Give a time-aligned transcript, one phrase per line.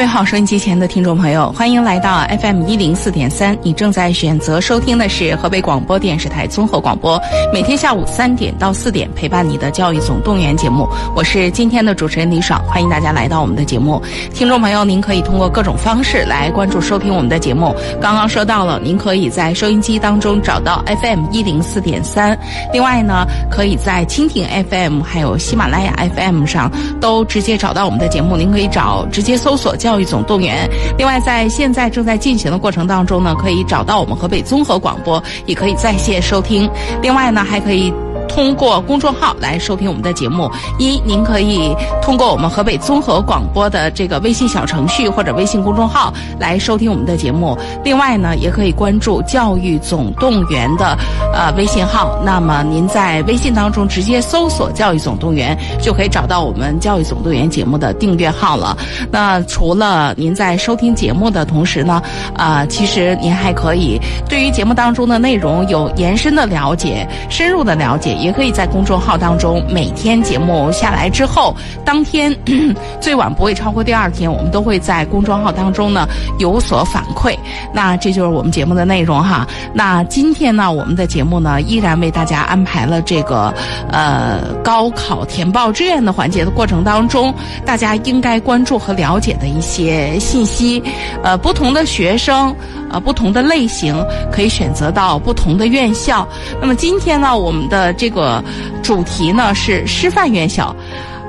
[0.00, 3.54] 位好，收音机前的听众朋友，欢迎来到 FM 一零四点三。
[3.62, 7.20] 你正在选择收听的是河北广播电视台综合广播，
[7.52, 10.88] 每天下午三点到四点陪伴你的教育总动员节目。
[11.14, 14.02] 我是今天的主持人李爽，欢迎大家来到我们的节目。
[14.32, 17.76] 听众朋友，您可以通过各种方式来关注收听我们的节目。
[18.00, 22.38] 刚刚说到了，您可以在收音机当中找到 FM 一零四点三，
[22.72, 26.72] 另外呢，可以在蜻蜓 FM 还有喜马拉雅 FM 上
[27.02, 28.34] 都直接找到我们的节目。
[28.34, 29.89] 您可以找直接搜索教。
[29.90, 30.70] 教育总动员。
[30.96, 36.70] 另外，在现在正在进行的过程当中呢，可以找到我们河北综合广播，也可以在线收听。
[37.02, 37.92] 另外呢，还可以。
[38.30, 40.48] 通过公众号来收听我们的节目，
[40.78, 47.58] 一您可以通过我们河北综合广播的这个微信小程序或者微信公众号来收听我们的节目。
[47.84, 50.96] 另外呢，也可以关注教育总动员的
[51.34, 52.20] 呃微信号。
[52.24, 58.76] 那么您在微信当中直接搜索“教育总动员”，就可以找到我们教育总动员节目的订阅号了。
[59.10, 62.00] 那除了您在收听节目的同时呢，
[62.36, 68.18] 啊，其实您还可以对于节目当中的内容有延伸的了解、深入的了解。
[68.20, 71.54] 也可以在公众号当中，每天节目下来之后，
[71.84, 72.34] 当天
[73.00, 76.06] 最晚不会超过第二天，我们都会在公众号当中呢
[76.38, 77.36] 有所反馈。
[77.72, 79.46] 那这就是我们节目的内容哈。
[79.72, 83.52] 那今天呢，我们的节目呢依然为大家安排了这个
[83.90, 87.32] 呃高考填报志愿的环节的过程当中，
[87.64, 90.82] 大家应该关注和了解的一些信息。
[91.22, 92.54] 呃，不同的学生，
[92.90, 93.94] 呃，不同的类型
[94.30, 96.26] 可以选择到不同的院校。
[96.60, 98.42] 那么今天呢，我们的这这个
[98.82, 100.74] 主题呢是师范院校，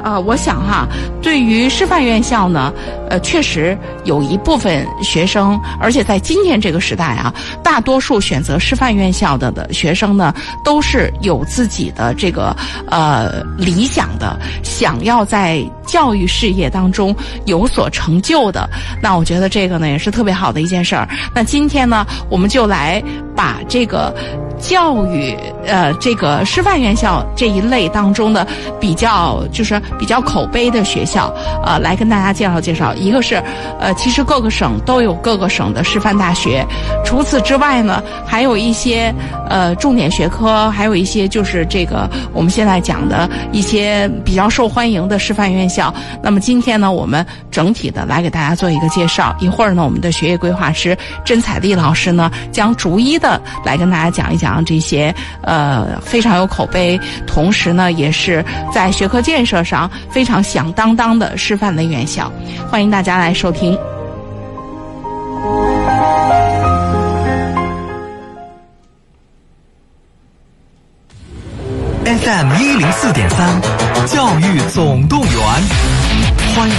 [0.03, 0.87] 啊，我想哈，
[1.21, 2.73] 对于师范院校呢，
[3.07, 12.55] 呃，确实有一部分学生，而且在今天这个时代啊，大多数选择师范院校的的学生呢，都是有自己的这个
[12.89, 18.67] 呃理想的，想要在教育事业当中有所成就的。
[19.03, 21.07] 那我觉得这个呢，也是特别好的一件事儿。
[21.31, 23.03] 那今天呢，我们就来
[23.41, 24.13] 把这个。
[24.61, 25.35] 教育，
[25.65, 28.45] 呃，这个师范院校这一类当中的
[28.79, 31.33] 比较，就是比较口碑的学校，
[31.65, 32.93] 呃，来跟大家介绍介绍。
[32.93, 33.41] 一个是，
[33.79, 36.63] 呃，其实各个省都有各个省的师范大学。
[37.03, 39.11] 除此之外呢，还有一些
[39.49, 45.91] 呃重点学科，还有一些就是这个我们现在讲的一些比较受欢迎的师范院校。
[46.21, 49.35] 那么今天呢，我们整体的来给大家做一个介绍。
[49.39, 50.95] 一会儿呢，我们的学业规划师
[51.25, 53.30] 甄彩丽老师呢，将逐一的
[53.65, 54.63] 来跟大家讲一讲。
[54.65, 58.43] 这些呃非常有口碑，同时呢也是
[58.73, 62.31] 在学科建设上非常响当当的师范类院校，
[62.69, 63.77] 欢迎大家来收听。
[72.03, 73.61] FM 一零四点三，
[74.05, 75.31] 教育总动员，
[76.55, 76.75] 欢迎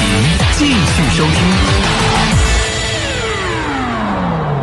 [0.56, 2.21] 继续收听。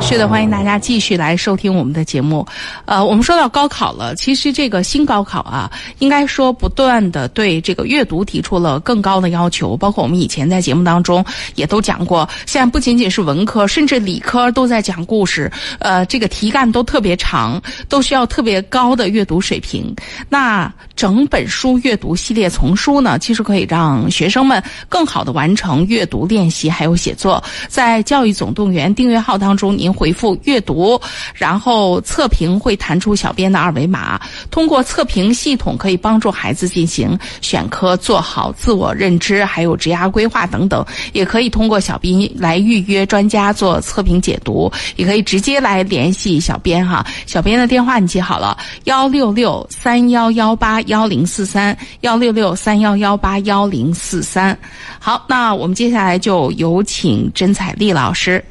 [0.02, 2.44] 是的，欢迎大家继续来收听我们的节目。
[2.86, 9.78] 呃，我们说到高考了，其实这个新高考啊，应该说不断的对这个阅读提出了更高的要求。
[9.78, 11.24] 包括我们以前在节目当中
[11.54, 15.52] 也都讲过，现在不仅仅是文科，甚至理科都在讲故事。
[15.78, 19.94] 呃，这个题干都特别长，都需要特别高的阅读水平。
[20.28, 27.44] 那整本书阅读系列丛书呢，其实可以让学生们更好的完成阅读练习还有写作。
[27.68, 29.89] 在教育总动员订阅号当中，您。
[29.94, 31.00] 回复阅读，
[31.34, 34.20] 然后测评会弹出小编的二维码。
[34.52, 40.86] 通过测评系统，可以帮助孩子进行选科，做好自我认知，还有职业规划等等。
[41.14, 47.06] 也可以通过小编来预约专家做测评解读，也可以直接来联系小编哈。
[47.26, 54.58] 小编的电话你记好了：幺六六三幺幺八幺零四三，幺六六三幺幺八幺零四三。
[55.00, 58.44] 好，那我们接下来就有请甄彩丽老师。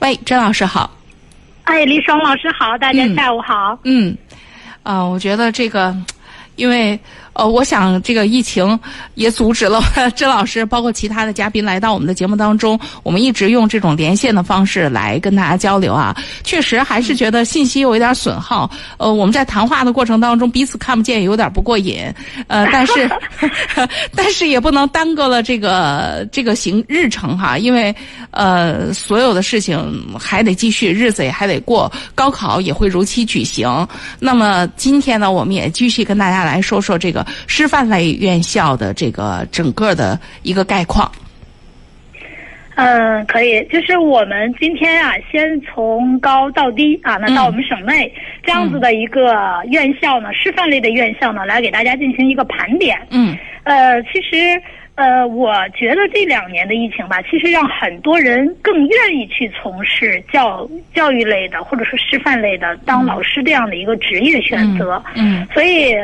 [0.00, 0.90] 喂，甄老师好。
[1.64, 3.78] 哎，李爽老师好，大家下午好。
[3.84, 4.16] 嗯，
[4.82, 5.96] 啊，我觉得这个，
[6.56, 6.98] 因为。
[7.38, 8.76] 呃，我想这个疫情
[9.14, 9.80] 也阻止了
[10.16, 12.78] 甄老师，包括其他的嘉宾来到我们的节目当中。
[13.04, 16.12] 我们一直用这种连线的方式来跟大家交流啊，
[16.42, 18.68] 确实还是觉得信息有一点损耗。
[18.96, 22.12] 呃，我们在谈话的过程当中彼此看不见，有点不过瘾。
[22.48, 23.08] 呃，但是
[24.16, 27.94] 但是也不能耽搁了这个这个行日程哈，因为
[28.32, 29.78] 呃所有的事情
[30.18, 33.86] 还得继续，日子也还得过，高考也会如期举行。
[34.18, 37.24] 那么今天呢，我们也继续跟大家来说说这个。
[37.46, 41.10] 师范类院校的这个整个的一个概况。
[42.76, 49.34] 嗯，可以，就是我们今天啊，先从高到低啊，那到我们省内这样子的一个
[49.70, 52.98] 院校呢，师范类的院校呢，来给大家进行一个盘点。
[53.10, 53.36] 嗯。
[53.64, 54.60] 呃，其实。
[54.98, 65.00] 呃，我觉得这两年的疫情吧，其实让很多人更愿意去从事教教育类的，或者说师范类的，当老师这样的一个职业选择。
[65.14, 65.94] 嗯，所以，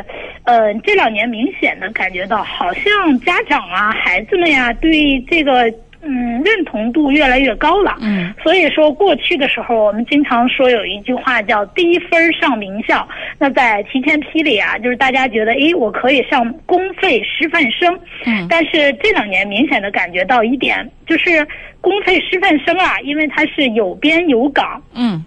[0.45, 5.71] 呃，这两年明显的感觉到，好像家长啊、孩子们呀，对这个。
[6.07, 7.97] 嗯，认同度越来越高了。
[7.99, 13.09] 嗯，所以说过去的时候，我们经常说有一句话叫“低分上名校”。
[13.39, 17.99] 那在提前批里啊，就是大家觉得，诶，我可以上公费师范生。
[18.23, 21.43] 嗯，但是这两年明显的感觉到一点，就是
[21.81, 24.79] 公费师范生啊，因为它是有编有岗。
[24.93, 25.25] 嗯，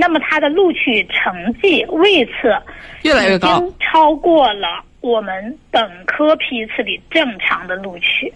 [0.00, 2.54] 那么他的录取成绩位次
[3.02, 8.32] 越来越高，超过了我们本科批次里正常的录取。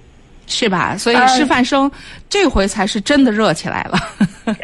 [0.49, 0.97] 是吧？
[0.99, 1.91] 所以师范生
[2.29, 3.97] 这回才是真的热起来了。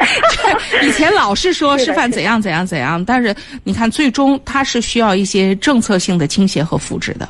[0.83, 7.27] 以前老是说师范怎样怎样怎样，但是你看，最终它是需要一些政策性的倾斜和扶持的。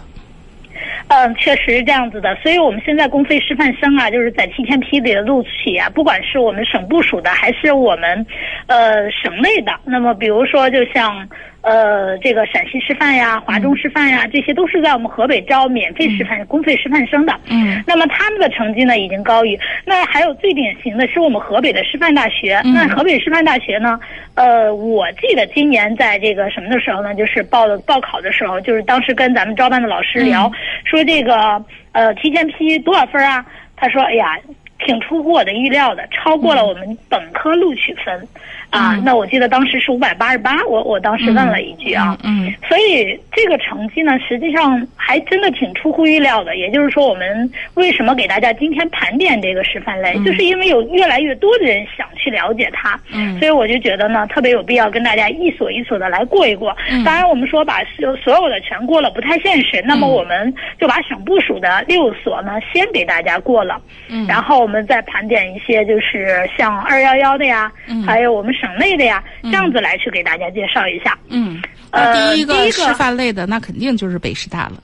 [1.10, 2.36] 嗯，确实是这样子的。
[2.38, 8.26] 所以我们现在公费师范生啊，就是在提前批里的录取啊，不管是我们省部署的，还是我们
[8.68, 11.28] 呃省内的，那么比如说就像。
[11.62, 17.34] 呃，这个陕西师范呀、华中师范呀，这些都是在我们河北招免费师范、公费师范生的。
[17.50, 19.60] 嗯，那么他们的成绩呢，已经高于。
[19.86, 22.62] 那还有最典型的是我们河北的师范大学。
[22.64, 24.00] 那河北师范大学呢，
[24.36, 30.50] 呃，我记得今年在这个什么的时候呢，就是报的报考的时候，就是当时跟咱们招办的老师聊，
[30.86, 33.46] 说这个呃提前批多少分啊？
[33.76, 34.38] 他说，哎呀，
[34.86, 38.28] 挺出乎我的预料的，超过了我们本科录取分。
[38.70, 46.56] 啊，那我记得当时是五百八十八，我我当时问了一句啊，嗯，所以这个成绩呢，实际上还真的挺出乎意料的。
[46.56, 56.76] 也就是说，我们为什么给大家今天盘点这个师范类，就是因为有越来越多的人想去了解它，嗯，所以我就觉得呢，特别有必要跟大家一所一所的来过一过。
[57.04, 68.54] 当然，我们说把所所有的全过了不太现实，那么我们就把省部署的六所呢先给大家过了，嗯，然后我们再盘点一些，就是像二幺幺的呀，嗯，还有我们。
[68.60, 71.18] 省内的呀，这样子来去给大家介绍一下。
[71.30, 71.62] 嗯，
[71.92, 74.84] 呃，第一个师范类的，那肯定就是北师大了。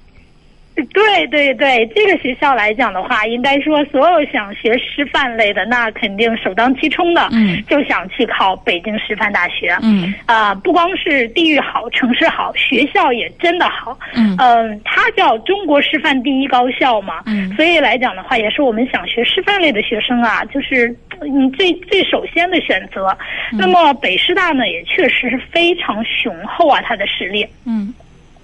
[0.94, 9.74] 对对对，这个学校来讲的话，应该说所有想学师范类的，那肯定首当其冲的，嗯，就想去考北京师范大学。
[9.82, 13.98] 嗯，啊，不光是地域好，城市好，学校也真的好。
[14.16, 17.24] 嗯，嗯，它叫中国师范第一高校嘛。
[17.26, 23.16] 嗯，所以来讲的话，也是我们想学师范类的学生啊，就是你最最首先的选择。
[23.52, 27.48] 那么北师大呢，也确实是非常雄厚啊，它的实力。
[27.66, 27.94] 嗯。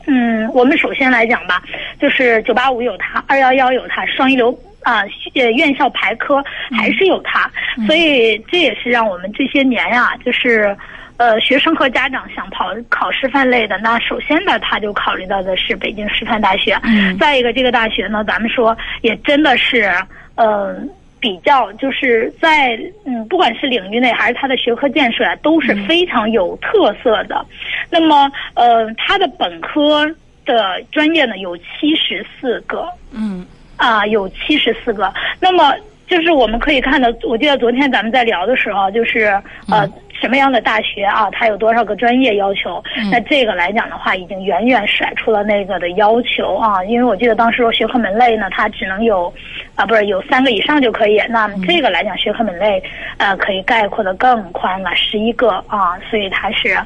[0.07, 1.61] 嗯，我们首先来讲吧，
[1.99, 4.51] 就是九八五有它，二幺幺有它，双一流
[4.81, 5.03] 啊，
[5.35, 6.43] 呃，院校排科
[6.75, 7.47] 还是有它，
[7.85, 10.75] 所以这也是让我们这些年呀，就是
[11.17, 16.75] 呃，学生和家长想跑考师范类的，那首先呢，他就考虑到的是北京师范大学。
[16.81, 17.15] 嗯。
[17.19, 19.93] 再一个，这个大学呢，咱们说也真的是，
[20.33, 20.89] 嗯。
[21.21, 27.45] 比较就是在嗯，不管是领域内还是它的学科建设啊，都是非常有特色的。
[27.89, 30.05] 那么，呃，它的本科
[30.45, 33.45] 的专业呢有七十四个，嗯，
[33.77, 35.13] 啊，有七十四个。
[35.39, 35.73] 那么。
[36.07, 39.27] 就是我们可以看到，我记得昨天咱们在聊的时候，就是
[39.69, 39.87] 呃，
[40.21, 42.81] 什么样的大学啊，它有多少个专业要求？
[43.11, 46.83] 那这个来讲的话，已经远远甩出了那个的要求啊。
[46.85, 49.33] 因为我记得当时说学科门类呢，它只能有
[49.75, 51.19] 啊，不是有三个以上就可以。
[51.27, 52.81] 那这个来讲，学科门类
[53.17, 56.77] 呃，可以概括的更宽了，十一个啊，所以它是。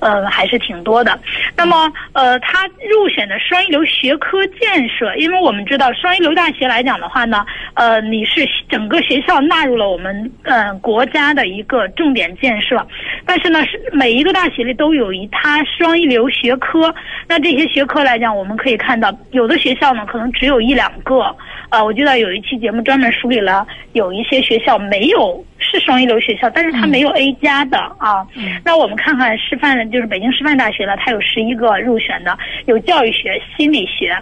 [0.00, 1.18] 呃，还是挺多的。
[1.56, 12.84] 那么，呃，他入选的双一流学科建设，因为我们知道双一流大学来讲的话呢，呃，你是整个学校纳入了我们呃国家的一个重点建设。
[13.24, 16.94] 但是呢，是每一个大学里都有一它双一流学科。
[17.28, 21.34] 那这些学科来讲，我们可以看到，有的学校呢可能只有一两个。
[21.70, 28.26] 呃，我记得有一期节目专门梳理了，有一些学校没有是双一流学校，但是它没有 A 加的啊。
[28.64, 32.36] 那我们看看师范，就是北京师范大学呢，它有十一个入选的，
[32.66, 34.16] 有教育学、心理学、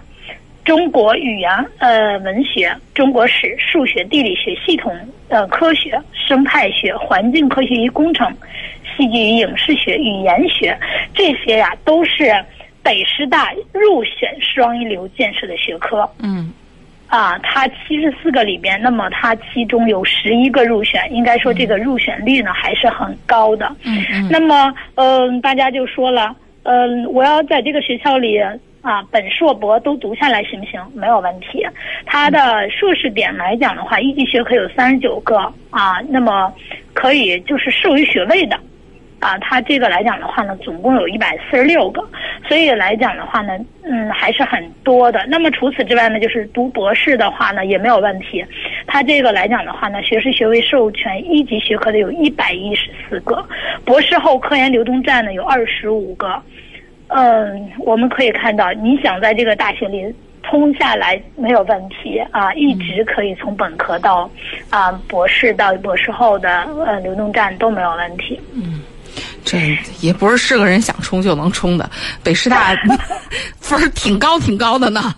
[0.63, 4.95] 中国语言呃文学、中国史、数学、地理学、系统
[5.29, 8.31] 呃科学、生态学、环境科学与工程、
[8.95, 10.79] 戏剧与影视学、语言学
[11.15, 12.25] 这些呀，都是
[12.83, 16.07] 北师大入选双一流建设的学科。
[16.19, 16.53] 嗯。
[17.09, 23.67] 啊，它七十四个里边，那么它其中有十一个入选，应该说这个入选率呢还是很高的。
[23.85, 24.29] 嗯嗯。
[24.31, 28.39] 那么，嗯，大家就说了，嗯，我要在这个学校里
[28.83, 30.81] 啊，本硕博都读下来行不行？
[30.95, 31.67] 没有问题。
[32.05, 35.37] 它的硕士点来讲的话，一级学科有三十九个
[35.71, 36.53] 啊，那么
[36.93, 38.59] 可以就是授予学位的。
[39.21, 42.01] 啊，它这个来讲的话呢，总共有一百四十六个，
[42.47, 45.27] 所以来讲的话呢，嗯，还是很多的。
[45.27, 48.45] 那么除此之外呢，就是读博士的话呢，也没有问题。
[48.87, 53.45] 它这个来讲的话呢，学士学位授权一级学科的有一百一十四个，
[53.85, 56.41] 博士后科研流动站呢有二十五个。
[57.09, 64.31] 嗯，我们可以看到，你想在这个大学里通下来没有问题啊，一直可以从本科到
[64.71, 68.39] 啊博士到博士后的呃流动站都没有问题。
[68.55, 68.78] 嗯。
[69.49, 71.89] 这也不是是个人想冲就能冲的，
[72.23, 72.77] 北师大
[73.61, 75.15] 分儿挺高挺高的呢。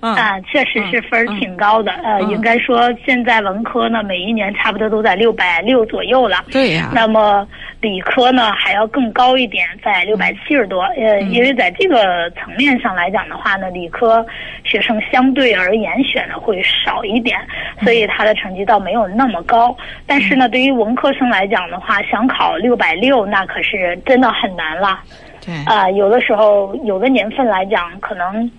[0.00, 1.92] 啊，确实是分儿挺高的。
[1.92, 6.44] 呃，应该说现在文科呢，每一年差不多都在六百六左右了。
[6.50, 6.90] 对呀。
[6.94, 7.46] 那么
[7.80, 10.82] 理科呢，还要更高一点，在六百七十多。
[10.96, 14.26] 呃，因为在这个层面上来讲的话呢，理科
[14.64, 17.38] 学生相对而言选的会少一点，
[17.82, 19.76] 所以他的成绩倒没有那么高。
[20.06, 23.24] 但是呢，对于文科生来讲的话，想考六百六。
[23.26, 24.98] 那可是真的很难了，
[25.44, 28.50] 对啊，有的时候有的年份来讲，可能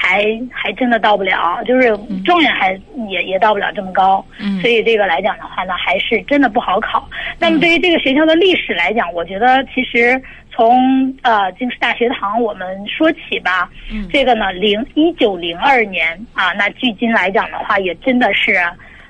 [0.00, 1.88] 还还真的到不了，就是
[2.24, 2.72] 状元还
[3.08, 7.08] 也也到不了这么高，嗯，所以这个来讲的话呢，还是真的不好考。
[7.36, 18.56] 那么对于这个学校的历史来讲，我觉得其实从呃京师大学堂我们说起吧，嗯，这个呢零一九零二年啊，那距今来讲的话，也真的是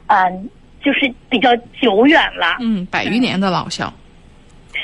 [0.07, 0.49] 嗯，
[0.83, 3.93] 就是比较久远了，嗯，百余年的老校。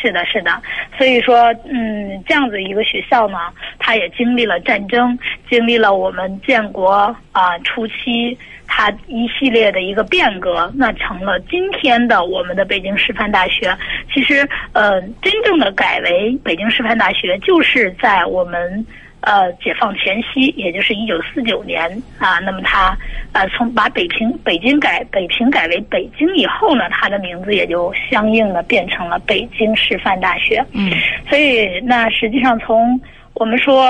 [0.05, 0.51] 是的，是的，
[0.99, 3.39] 所以说，嗯，这样子一个学校呢，
[3.79, 5.19] 它也经历了战争，
[5.49, 6.93] 经历了我们建国
[7.33, 13.75] 啊初期它一系列的一个变革，那成了今天的我们的北京师范大学。
[14.13, 18.87] 其实，呃，真正的改为北京师范大学，就是在我们。
[19.25, 22.97] 呃，解放前夕，也就是一九四九年啊，那么他
[23.33, 30.65] 呃从把北平北京改北平改为北京以后呢，他的名字也就相应的变成了北京师范大学。
[30.73, 30.93] 嗯，
[31.29, 33.01] 所以那实际上从
[33.35, 33.85] 我们说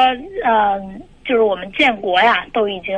[0.44, 0.80] 呃，
[1.24, 2.94] 就是我们建国呀，都已经。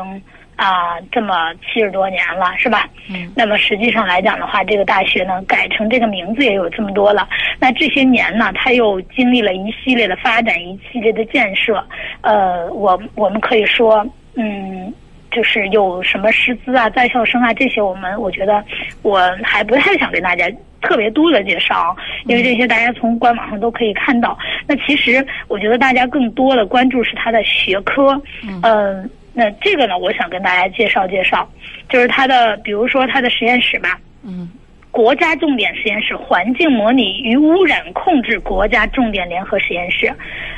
[0.57, 2.89] 啊，这么七十多年了，是吧？
[3.11, 3.31] 嗯。
[3.37, 7.29] 那么实际上来讲的话，这个大学呢，改成这个名字也有这么多了。
[7.61, 11.85] 那这些年呢，它又经历了一系列的发展，一系列的建设。
[12.23, 14.93] 呃，我我们可以说，嗯，
[15.31, 18.65] 就是有什么师资啊、在校生啊这些，我们我觉得
[19.03, 21.95] 我还不太想跟大家特别多的介绍，
[22.25, 24.39] 因为这些大家从官网上都可以看到。
[24.67, 29.11] 那其实我觉得大家更多的关注是它的学科，嗯。
[29.37, 31.47] 那这个呢，我想跟大家介绍介绍，
[31.91, 34.01] 就是它的，比如说它的实验室吧。
[34.23, 34.51] 嗯。
[34.97, 40.11] 国家重点实验室环境模拟与污染控制国家重点联合实验室，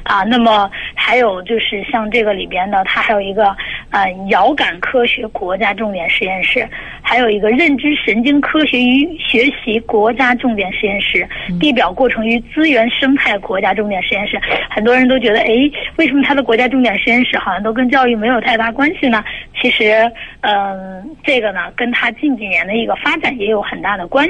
[0.04, 3.48] 啊，那么还有就是像这个里边呢，它还有一个
[3.90, 6.64] 呃遥感科学国家重点实验室，
[7.02, 11.28] 还有一个认知神经科学与学习国家重点实验室，
[11.58, 14.40] 地表过程与资源生态国家重点实验室。
[14.70, 15.48] 很多人都觉得，哎，
[15.96, 19.24] 为什么它的国家重点实验室好像都跟教育没有太大关系呢？
[19.60, 20.08] 其实，
[20.42, 24.24] 嗯，这个呢，跟它近几年的一个发展也有很大的关。
[24.26, 24.27] 系。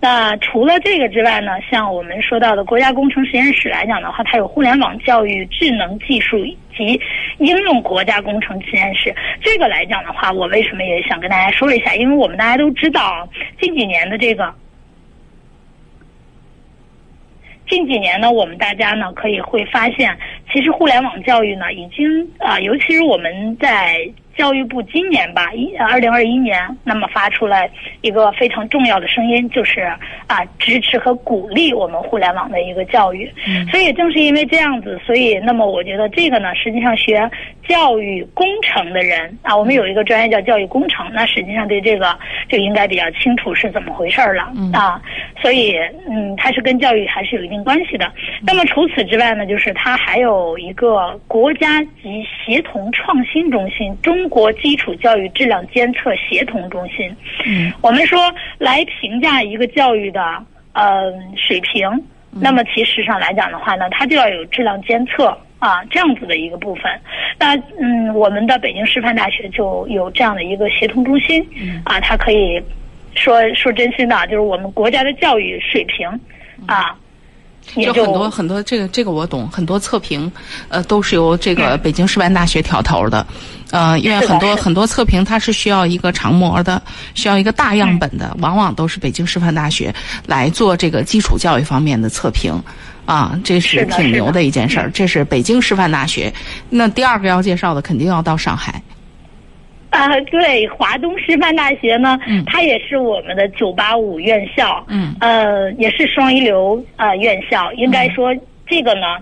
[0.00, 7.00] 那除了这个之外呢，像我们说到的国家工程实验室来讲的话，它有互联网教育、智能技术以及
[7.38, 9.14] 应用国家工程实验室。
[9.42, 11.94] 这个来讲的话，我为什么也想跟大家说一下？
[11.94, 13.28] 因为我们大家都知道，
[13.60, 14.54] 近几年的这个，
[17.68, 20.16] 近几年呢，我们大家呢可以会发现，
[20.52, 24.08] 其实互联网教育呢已经啊，尤其是我们在。
[24.38, 27.68] 教育部今年吧，一二零二一年，那么发出来
[28.02, 29.80] 一个非常重要的声音，就是
[30.28, 33.28] 啊，支持和鼓励我们互联网的一个教育。
[33.68, 37.28] 所以正是因为这样子，所以那么我觉得这个呢，实际上学
[37.68, 42.16] 教育工程的人啊，我们有一个专业叫教育工程，那实际上对这个
[42.48, 45.00] 就应该比较清楚是怎么回事了啊。
[45.40, 45.76] 所以
[46.08, 48.10] 嗯，它是跟教育还是有一定关系的。
[48.42, 54.28] 那么除此之外呢，就是它还有一个国家级协同创新中心中。
[54.28, 60.20] 国基础教育质量监测协同中心，嗯，我们说来评价一个教育的
[60.74, 61.88] 呃水平，
[62.30, 66.84] 那么其实上来讲的话呢，它就要有质量监测啊这样子的一个部分。
[67.38, 71.44] 那嗯，我们的北京师范大学就有这样的一个协同中心，
[71.84, 72.60] 啊，它可以
[73.14, 76.08] 说说真心的，就是我们国家的教育水平
[76.66, 76.94] 啊。
[77.74, 80.32] 就很多很多，这个这个我懂，很多测评，
[80.70, 83.26] 呃，都是由这个北京师范大学挑头的，
[83.72, 86.80] 呃，因为很多很多测评它是需要一个长模的，
[87.12, 92.58] 需要一个大样本的，往往都是北京师范大学来做这个基础教育方面的测评，
[93.08, 94.90] 啊，这是挺牛的一件事儿。
[94.90, 96.30] 这是北京师范大学。
[96.68, 98.82] 那第二个要介绍的，肯定要到上海。
[99.88, 107.72] 啊，对，华东师范大学呢，它也是我们的九八五院校，嗯，呃，也是双一流啊院校。
[107.72, 108.28] 应该说，
[108.66, 109.16] 这个呢，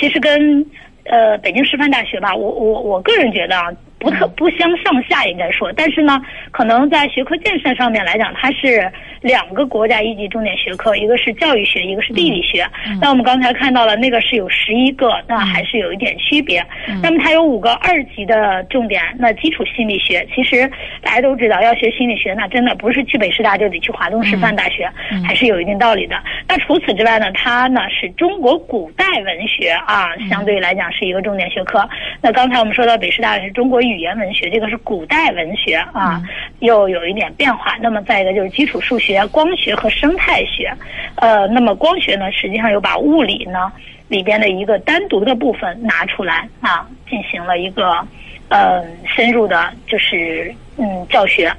[0.00, 0.66] 其实跟
[1.04, 3.70] 呃北京师范大学吧，我我我个人觉得啊。
[3.98, 6.20] 不特不相上下，应该说，但是呢，
[6.52, 8.90] 可能在学科建设上面来讲，它是
[9.20, 12.64] 两个国家一级重点学科，一个是教育学，一个是地理学。
[13.00, 16.64] 那我们刚才看到了那个是有十一个，那还是有一点区别。
[17.02, 20.70] 那么它有五个二级的重点，那基础心理学，其实
[21.02, 24.88] 大家都知道，要学心理学，那真的不是去北师大就得去华东师范大学，
[25.26, 26.16] 还是有一定道理的。
[26.46, 31.88] 那除此之外呢，它呢是中国古代文学啊，相对来讲是一个重点学科。
[32.22, 33.82] 那刚才我们说到北师大是中国。
[33.88, 36.22] 语言文学，这个是古代文学啊，
[36.60, 37.76] 又有一点变化。
[37.80, 40.72] 那么再一个就是基础数学、光学和生态学。
[41.16, 43.72] 呃，那么光学呢，实际上又把物理呢
[44.08, 48.06] 里边的一个单独的部分拿出来啊，进行了一个
[48.48, 51.52] 呃深入的，就是嗯教学。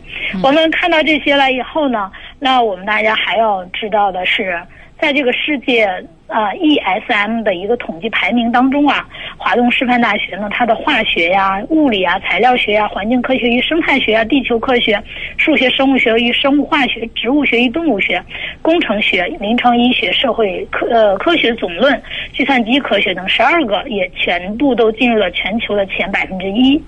[0.44, 4.62] 我们看到这些了以后呢，那我们大家还要知道的是，
[5.00, 6.04] 在这个世界。
[6.30, 15.02] 啊，ESM 的一个统计排名当中啊，华东师范大学呢，它的化学呀、物理啊、材料学呀、环境科学与生态学啊、地球科学、
[15.38, 18.24] 数学生物学与生物化学、植物学与动物学、
[18.62, 22.00] 工程学、临床医学、社会科呃科学总论、
[22.38, 26.80] 计算机科学等十二个也全部都进入了全球的前百分之一，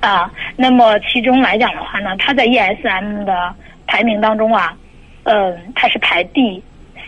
[0.00, 3.54] 啊，那么其中来讲的话呢，它在 ESM 的
[3.86, 4.76] 排名当中啊，
[5.22, 6.60] 嗯，它是排第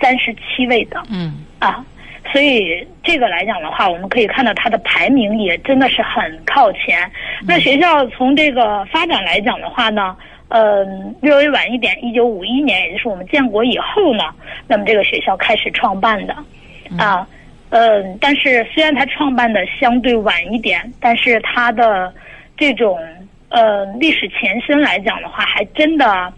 [0.03, 1.33] 三十七位的，嗯。
[1.61, 1.85] 啊，
[2.33, 7.09] 所以这个来讲的话，我们可以看到它的排名也真的是很靠前。
[7.47, 10.17] 那学校从这个发展来讲的话呢，
[10.49, 14.25] 嗯，略微晚一点，一九五一年，也就是我们建国以后呢，
[14.67, 16.35] 那么这个学校开始创办的，
[16.99, 17.27] 啊，
[17.71, 22.13] 嗯，但是虽然它创办的相对晚一点，但是它的
[22.57, 22.99] 这种
[23.51, 26.33] 呃历史前身来讲的话，还真的，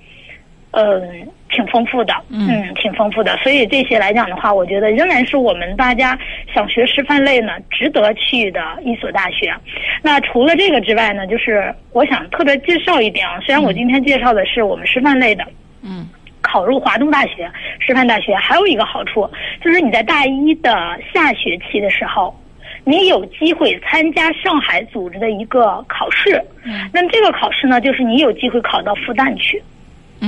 [0.74, 1.28] 嗯。
[1.50, 6.18] 挺丰富的，嗯，挺丰富的，所以这些来讲的话，我觉得仍然是我们大家
[6.52, 9.54] 想学师范类呢，值得去的一所大学。
[10.02, 15.46] 那除了这个之外呢，就是我想特别介绍一点啊，虽然我今天介绍的是我们师范类的，
[15.84, 16.08] 嗯，
[16.40, 19.30] 考入华东大学师范大学还有一个好处，
[19.62, 22.36] 就是你在大一的下学期的时候，
[22.82, 29.62] 你有机会参加上海组织的一个考试，嗯，那么这个考试呢，就是你有机会考到复旦去。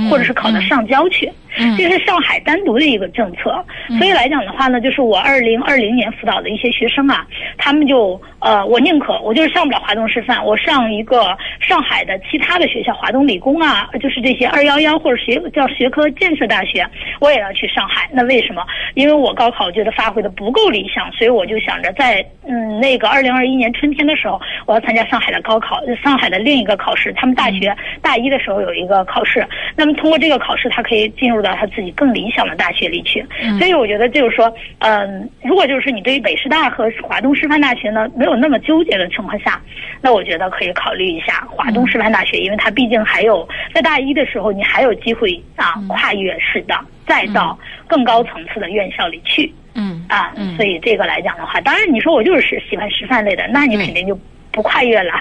[0.09, 1.31] 或者是考到上交去，
[1.77, 3.63] 这是上海单独的一个政策。
[3.97, 7.25] 所以来讲的话呢，就是我二零二零年辅导的一些学生啊，
[7.57, 16.87] 他们就呃，我宁可我就是上不了华东师范，我上一个上海的其他的学校，华东理工啊，就是这些二幺幺或者学叫学科建设大学，
[17.19, 18.09] 我也要去上海。
[18.13, 18.65] 那为什么？
[18.93, 27.11] 因为我高考觉得发挥的不够理想，所以我就想着在嗯那个二零二一年春天的时候，我要参加上海的高考，上海的另一个考试。
[27.17, 29.97] 他们大学大一的时候有一个考试，那么。
[29.97, 33.25] 通过这个考试，他可以进入到他自己更理想的大学里去。
[33.57, 39.61] 所以我觉得就是说，嗯，如果就是你对于北师大和华东师范大学呢没有那么纠结的情况下，
[40.01, 49.53] 那我觉得可以考虑一下华东师范大学，因为它毕竟还有在大一的时候，你还有机会啊跨越式的再到更高层次的院校里去。
[49.73, 54.19] 嗯啊，所以这个来讲的话，当然你说我就是喜欢师范类的，那你肯定就
[54.51, 55.13] 不跨越了。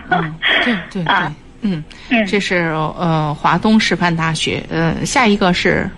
[0.64, 1.35] 对对 啊。
[1.62, 2.57] 嗯嗯，这是
[2.98, 5.90] 呃华东师范大学，呃下一个是，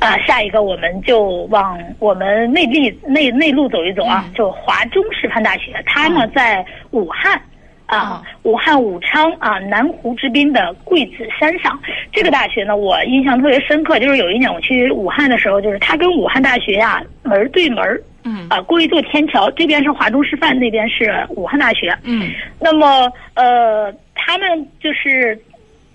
[0.00, 7.40] 啊下一个我们就往我们内地内内陆走一走啊，就华中师范大学，它呢在武汉
[7.86, 11.78] 啊，武汉武昌啊南湖之滨的桂子山上，
[12.12, 18.00] 这个大学呢我印象特别深刻，就是有一年我去武汉的时候，就是它跟武汉大学呀门对门儿。
[18.24, 18.46] 嗯。
[18.50, 21.96] 啊，过一座天桥，这边是华中师范，那边是武汉大学。
[22.02, 22.28] 嗯，
[22.58, 25.40] 那么呃，他们就是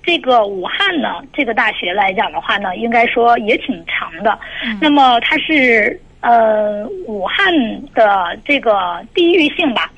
[0.04, 4.38] 这个武汉呢，这个大学来讲的话呢，应该说也挺长的。
[4.80, 7.54] 那么它是呃武汉
[7.94, 9.92] 的这个地域性吧，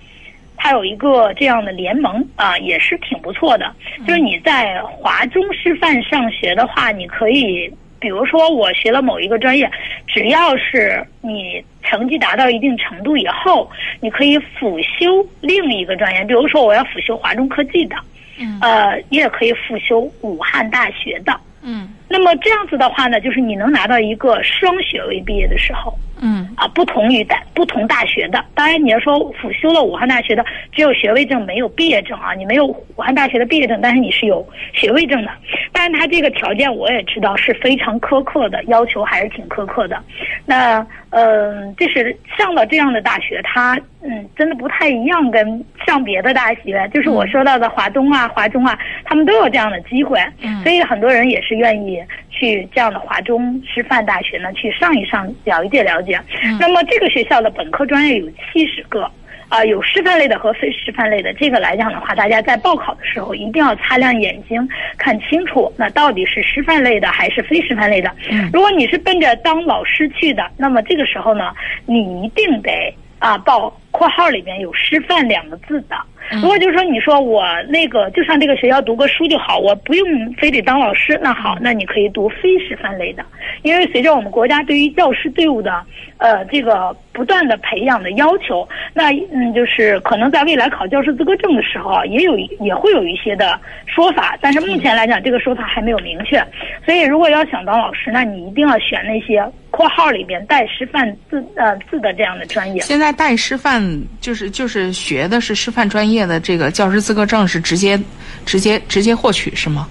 [0.58, 3.74] 它有一个这样的联盟啊，也是挺不错的。
[4.06, 7.74] 就是你在华中师范上学的话，你可以。
[8.00, 9.72] 比如说，我学了某一个专业，
[10.08, 16.22] 只要是你成绩达到一定程度以后，你可以辅修另一个专业。
[16.26, 17.96] 比如说，我要辅修华中科技的，
[18.44, 21.90] 嗯，呃，你也可以辅修武汉大学的，嗯。
[22.10, 28.44] 那么这样子的话呢，就是你能拿到一个双学位毕业的时候，嗯，啊，不同于大不同大学的。
[28.56, 35.30] 当然，你要说辅修了武汉大学的，只有学位证没有毕业证啊，你没有武汉大学的毕业证，但是你是有学位证的。
[35.74, 40.02] 但是他这个条件我也知道是非常苛刻的，要求还是挺苛刻的。
[40.46, 50.18] 那嗯，就是上了这样的大学，他嗯真的不太一样，跟上别的大学，就是我说到的华东啊、华中啊，他们都有这样的机会，
[50.64, 52.02] 所以很多人也是愿意
[52.44, 56.20] 去这样的华中师范大学呢去上一上，了解了解。
[56.60, 59.10] 那么这个学校的本科专业有七十个。
[59.50, 68.12] 啊，有师范类的和非师范类的，这个来讲的话，大家在报考的时候一定要擦亮眼睛，看清楚那到底是师范类的还是非师范类的。
[68.52, 71.54] 如果你是奔着当老师去的，那么这个时候呢，
[71.86, 75.96] 你一定得啊报括号里面有师范两个字的。
[76.32, 83.24] 如果就是说你说我那个就上这个学校读个书就好，我不用非得当老师，那好，那你可以读非师范类的，
[83.62, 85.84] 因为随着我们国家对于教师队伍的
[86.18, 96.44] 呃这个不断的培养的要求，那嗯就是可能在未来考教师资格证的时候啊，也有也会有一些的说法，但是目前来讲这个说法还没有明确，
[96.86, 102.82] 所以如果要想当老师，那你一定要选那些括号里边带师范字呃字的这样的专业。
[102.82, 103.84] 现在带师范
[104.22, 106.13] 就是就是学的是师范专业。
[106.28, 108.00] 的这个教师资格证是直接、
[108.46, 109.88] 直接、直接获取是吗？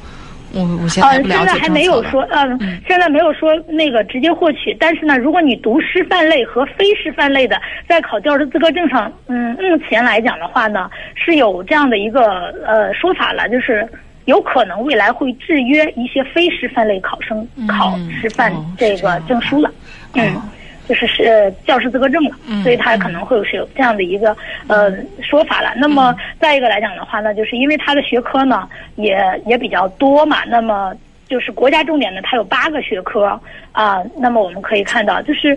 [0.54, 4.76] 我我现在不了解现在还没有说，嗯，现在没有说那个直接获取。
[4.78, 7.58] 但是呢，如果你读师范类和非师范类的，
[7.88, 13.88] 在考教师资格证上，嗯，目前来讲的话呢，是有这样的一个呃说法了，就是
[14.26, 19.72] 有可能未来会制约一些非师范类考生考师范这个证书了，
[20.16, 20.36] 嗯。
[20.88, 24.90] 就是是教师资格证了，所以他可能会有是有这样的一个呃
[25.22, 25.72] 说法了。
[25.76, 29.16] 那么再一个来讲的话呢，就是因为他的学科呢也
[29.46, 30.92] 也比较多嘛，那么
[31.28, 33.40] 就是国家重点呢，它有八个学科
[33.70, 34.02] 啊。
[34.16, 35.56] 那么我们可以看到，就是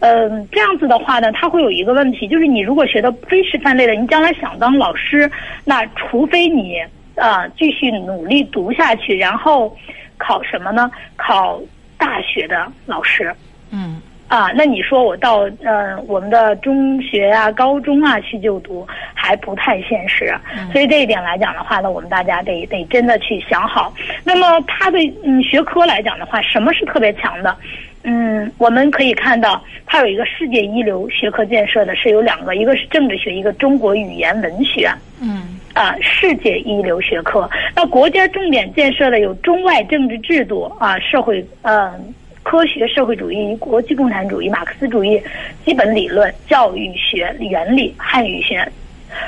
[0.00, 5.30] 嗯这样子的话呢，它会有一个问题，就是你如果学的非师范类的，你将来想当老师，
[5.64, 6.78] 那除非你
[7.14, 9.74] 啊继续努力读下去，然后
[10.18, 10.90] 考什么呢？
[11.16, 11.60] 考
[11.96, 13.32] 大学的老师。
[13.70, 14.02] 嗯。
[14.26, 18.84] 啊，那你说我到呃我们的中学啊、高中啊去就读
[19.14, 20.34] 还不太现实，
[20.72, 23.94] 所以这一点来讲的话呢，我们大家得得真的去想好。
[24.24, 27.54] 那么它的嗯学科来讲的话，什么是特别强的？
[28.02, 34.90] 嗯，我们可以看到它有一个世界一流学科建设的是有两个，一个是政治学，一个中国语言文学。
[35.20, 37.48] 嗯，啊，世界一流学科。
[37.76, 42.14] 那国家重点建设的有中外政治制度啊，社会嗯。
[42.54, 45.20] 科学社会主义、国际共产主义、马克思主义
[45.64, 48.64] 基本理论、教育学原理、汉语学、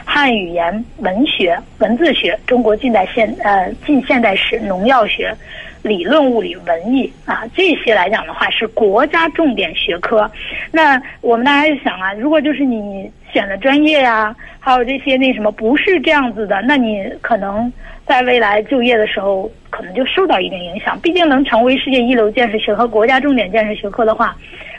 [0.05, 5.35] 汉语言文学、文字学、中国近代现呃近现代史、农药学、
[5.83, 10.31] 理论物理、文艺啊这些来讲的话是国家重点学科。
[10.71, 17.73] 那我们大家就想啊，如果就是你选的专业呀，还有这些那什么不是这样子的，那你可能。
[18.07, 20.99] 在未来就业的时候，可能就受到一定影响。
[21.01, 24.35] 毕竟能成为世界一流建设学科、国家重点建设学科的话，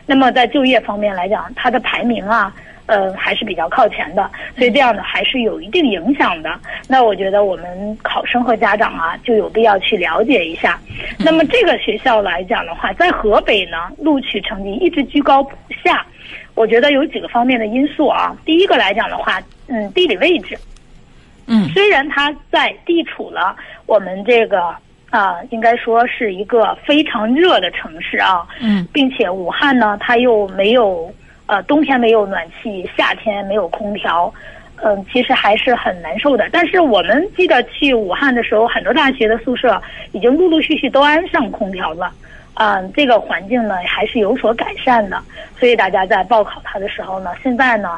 [0.07, 2.51] 那么在就业方面来讲，它的排名啊，
[2.87, 4.27] 呃，还是比较靠前的。
[4.57, 6.59] 所以这样的还是有一定影响的。
[6.87, 10.79] 那我觉得我们考生和家长啊，就有必要去了解一下。
[11.19, 15.51] 那么这个学校来讲的话，在河北呢，录取成绩一直居高不
[15.83, 16.03] 下。
[16.55, 18.35] 我觉得有几个方面的因素啊。
[18.43, 20.57] 第一个来讲的话，嗯，地理位置。
[21.49, 23.55] 嗯，虽然它在地处了
[23.85, 24.75] 我们这个
[25.09, 31.09] 啊，应该说是一个非常热的城市啊，嗯，并且武汉呢，它又没有
[31.45, 34.33] 呃冬天没有暖气，夏天没有空调，
[34.83, 36.49] 嗯，其实还是很难受的。
[36.51, 42.11] 但是我们记得去武汉的时候，很多大学的宿舍已经陆陆续续都安上空调了，
[42.53, 45.17] 啊，这个环境呢还是有所改善的。
[45.57, 47.97] 所以大家在报考它的时候呢，现在呢。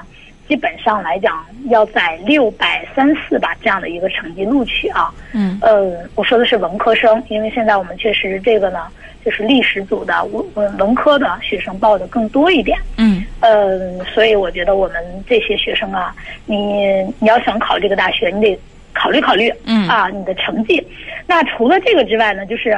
[0.49, 5.13] 基本上来讲，要在六百三四吧这样的一个成绩录取啊。
[5.31, 5.59] 嗯。
[5.61, 8.87] 呃，我说的是文科生，因为现在我们确实这个呢，
[9.23, 12.79] 就是历史组的文文文科的学生报的更多一点。
[12.97, 13.23] 嗯。
[13.41, 16.15] 呃，所以我觉得我们这些学生啊，
[16.47, 18.59] 你你要想考这个大学，你得
[18.91, 19.53] 考虑考虑。
[19.65, 19.87] 嗯。
[19.87, 20.83] 啊，你的成绩。
[21.27, 22.75] 那除了这个之外呢，就是，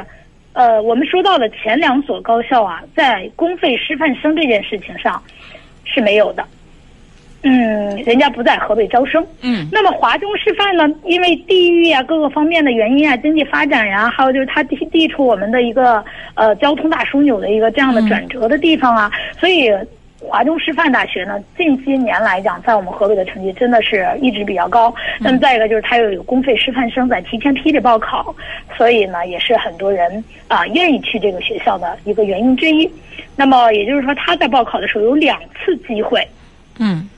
[0.52, 5.22] 呃，我们说到的前两所高校啊，在公费师范生这件事情上
[5.84, 6.44] 是没有的。
[7.44, 9.24] 嗯，人家不在河北招生。
[9.40, 10.88] 嗯，那么华中师范呢？
[11.04, 19.72] 因为地域啊，各个方面的原因啊，经济发展呀，还有就是它地地处我们的一个呃交通大枢纽的一个这样的转折的地方啊，所以
[20.20, 24.94] 华中师范大学呢，近些年来讲，在我们河北的成绩真的是一直比较高。
[25.18, 28.32] 那么再一个就是它又有公费师范生在提前批里报考，
[28.76, 32.88] 所以呢，也是很多人啊愿意去这个学校的一个原因之一。
[33.34, 36.24] 那么也就是说，他在报考的时候有两次机会。
[36.78, 37.08] 嗯。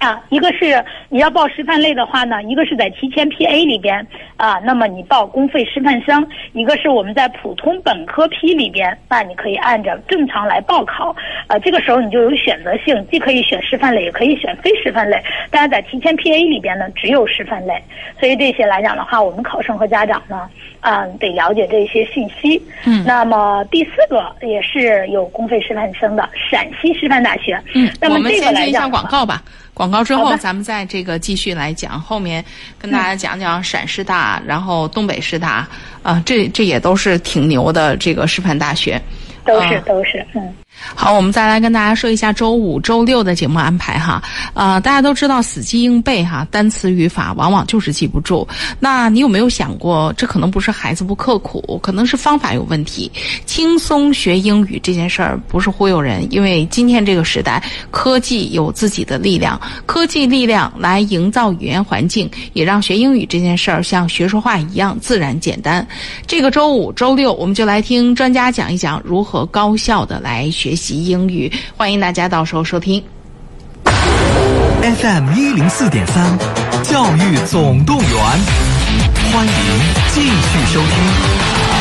[0.00, 4.04] 啊，一个是你要报师范类的话呢，一个是在提前批 A 里边
[4.38, 6.22] 啊，那么你报公费师范生；
[6.54, 11.14] 一个是我们在普通本科批里边，那你可以按照正常来报考。
[11.48, 15.22] 呃，这个时候你就有选择性，既可以选师范类，也可以选非师范类。
[15.50, 17.74] 但是在提前批 A 里边呢，只有师范类。
[18.18, 20.48] 所以这些来讲的话，我们考生和家长呢，
[20.80, 22.62] 啊，得了解这些信息。
[22.86, 23.04] 嗯。
[23.04, 27.60] 那么第四个也是有公费师范生的陕西师范大学。
[27.74, 27.90] 嗯。
[28.00, 29.42] 那么这个来讲，一下广告吧。
[29.80, 32.44] 广告之后，咱们再这个继续来讲，后面
[32.78, 35.66] 跟大家讲讲陕师大，然后东北师大，
[36.02, 39.00] 啊，这这也都是挺牛的这个师范大学，
[39.42, 40.54] 都是都是，嗯。
[40.94, 44.22] 好，我们再来跟大家说一下周五、周六的节目安排哈。
[44.54, 48.46] 呃，大家都知道死记硬背哈，单词语法往往就是记不住。
[48.78, 53.10] 那你有没有想过，这可能不是孩子不刻苦，可能是方法有问题。
[53.46, 65.86] 轻松学英语这件事儿不是忽悠人，因为今天这个时代，科技有自己的力量，科技力量来营造语言环境，也让学英语这件事儿像学说话一样自然简单。
[66.26, 70.69] 这个周五、周六，我们就来听专家讲一讲如何高效的来学。
[70.70, 73.02] 学习英语，欢迎大家到时候收听。
[73.84, 76.38] FM 一零四点三，
[76.84, 78.08] 教育总动员，
[79.32, 79.52] 欢迎
[80.14, 81.79] 继续收听。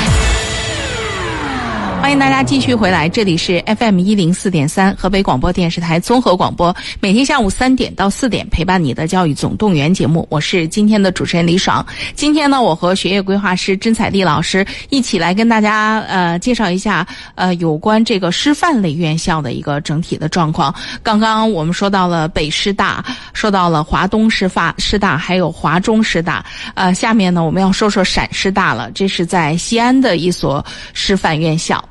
[2.01, 11.85] 欢迎大家继续回来，这里是 FM 一零四点三河北广播电视台综合广播，每天下午三点到四点陪伴你的教育总动员节目，我是今天的主持人李爽。
[12.15, 20.73] 今天呢，我和学业规划师甄彩丽老师一起来跟大家呃介绍一下呃有关这个师范类院校的一个整体的状况。
[21.03, 26.43] 刚刚我们说到了北师大，说到了华东师范师大，还有华中师大。
[26.73, 31.83] 呃，下面呢我们要说说陕师大了，这是在西安的一所师范院校。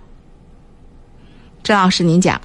[1.68, 2.40] 郑老师，您讲。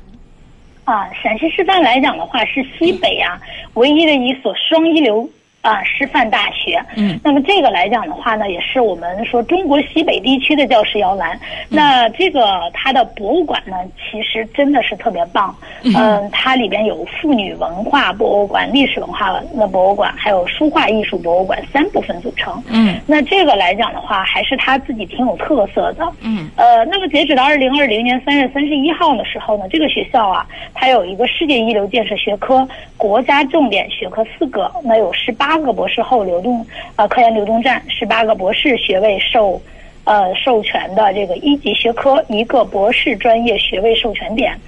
[0.84, 3.40] 啊，陕西师范来讲的话，是西北啊
[3.76, 5.30] 唯一的一所双一流。
[5.64, 6.78] 啊，师范大学。
[6.98, 11.40] 嗯，那么这个来讲的话呢，也是我们说中国西北地区的教师摇篮。
[11.70, 15.56] 那这个它的博物馆呢，其实真的是特别棒。
[15.84, 22.62] 嗯，它里边有妇女文化博物馆、历史文化的博物馆，还有书画艺术博物馆三部分组成。
[22.68, 26.06] 嗯，那这个来讲的话，还是它自己挺有特色的。
[26.20, 35.53] 嗯，呃，那么截止到二零二零年三月三十一号的时候呢，这个学校啊，它有一个世界一流建设学科，国家重点学科四个，那有十八。
[35.54, 39.62] 八个博士后流动呃科研流动站，十八个博士学位授
[40.04, 44.60] 呃授权的这个一级学科，一个博士专业学位授权点，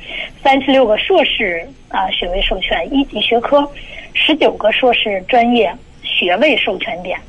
[0.43, 3.67] 三十六个硕士啊学位授权一级学科，
[4.13, 7.19] 十九个硕士专业学位授权点。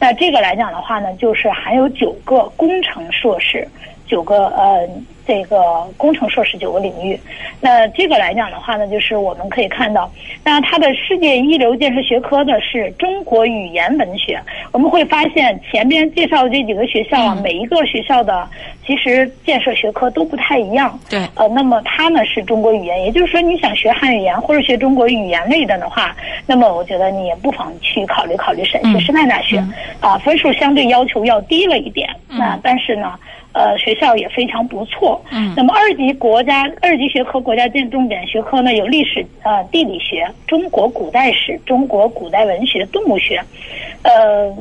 [0.00, 3.64] 那这个来讲的话呢，就是还有九个工程硕士，
[4.08, 4.88] 九个呃。
[5.26, 7.18] 这个工程硕士九个领域，
[7.60, 10.10] 那这个来讲的话呢，就是我们可以看到，
[10.44, 14.38] 那它的世界一流建设学科呢是中国语言文学。
[14.72, 18.48] 我们会发现前边介绍的这几个学校啊，每一个学校的
[18.86, 20.98] 其实建设学科都不太一样。
[21.08, 21.26] 对。
[21.36, 26.14] 呃，那么它呢是中国语言，也就是说你想学汉语言或者学中国语言类的的话，
[26.46, 29.64] 那么我觉得你也不妨去考虑考虑陕西师范大学。
[30.00, 32.08] 啊，分数相对要求要低了一点。
[32.28, 33.14] 那但是呢。
[33.54, 35.24] 呃，学校也非常不错。
[35.30, 43.40] 嗯，那么二级国家二级学科国家建重点学科呢，有历史、呃地理学、中国古代史、中国古代文学、动物学。
[44.02, 44.52] 呃，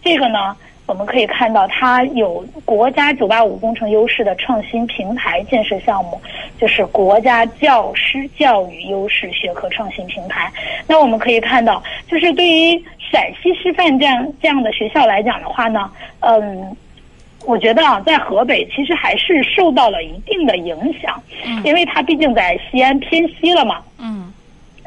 [0.00, 0.56] 这个呢，
[0.86, 6.20] 我们可以看到它有国家九八五工程优势的创新平台建设项目，
[6.56, 10.48] 就是国家教师教育优势学科创新平台。
[10.86, 12.80] 那我们可以看到，就是对于
[13.10, 16.76] 陕西师范这样这样的学校来讲的话呢，嗯。
[17.46, 21.22] 我觉得啊，在河北其实还是受到了一定的影响，
[21.64, 23.80] 因为它毕竟在西安偏西了嘛。
[23.98, 24.32] 嗯。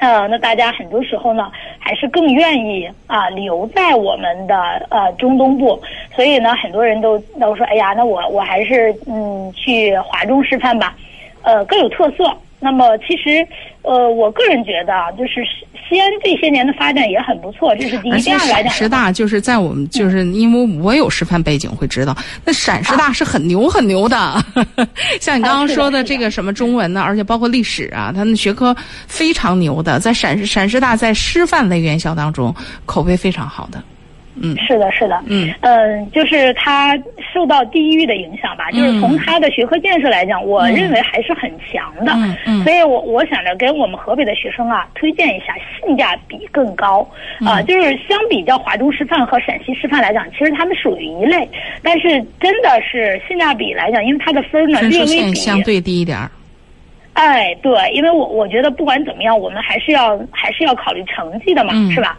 [0.01, 4.55] 呃，那大家很多时候呢，还是更愿意啊留在我们的
[4.89, 5.81] 呃中东部，
[6.15, 10.95] 所以呢，很多人都都说，哎呀，那我我还是嗯去华中师范吧，
[11.41, 12.33] 呃，更有特色。
[12.59, 13.45] 那么其实，
[13.83, 15.45] 呃，我个人觉得啊，就是
[15.87, 18.21] 西安这些年的发展也很不错，这是第一。
[18.21, 24.17] 第二来讲，师大就是在我们就是因为我有师范背景，会知道那陕师大是很牛很牛的。
[25.21, 28.75] 像你刚刚说的这个什么中文呢，而且包括历史啊，他们学科
[29.07, 32.53] 非常牛的，在陕陕师大在师范类院校当中
[32.85, 33.81] 口碑非常好的。
[34.41, 35.53] 嗯，是的，是的，嗯。
[35.61, 36.97] 嗯，就是它
[37.33, 42.11] 受到地域的影响吧，就是从它的学科建设来讲，我认为还是很强的。
[42.15, 42.63] 嗯嗯。
[42.63, 47.07] 所以我我想着给我们河北的学生啊推荐一下性价比更高。
[47.41, 47.47] 嗯。
[47.47, 51.47] 啊、就是相比较华中师范和陕西师范来讲，其实他们属于一类，
[51.83, 56.29] 但是真的是性价比来讲，因为它的分儿呢略微比相对低一点儿。
[57.13, 61.91] 哎，对，因为我我觉得不管怎么样，我们还是要还是要考虑成绩的嘛，嗯。
[61.91, 62.17] 是吧？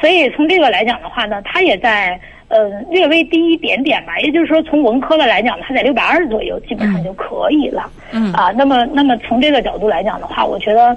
[0.00, 7.90] 所以从这个来讲的话呢，它也在呃略微低一点点吧，也就是说从文科的来讲，它在六百二左右基本上就可以了。
[8.12, 10.96] 嗯啊，那么那么从这个角度来讲的话，我觉得。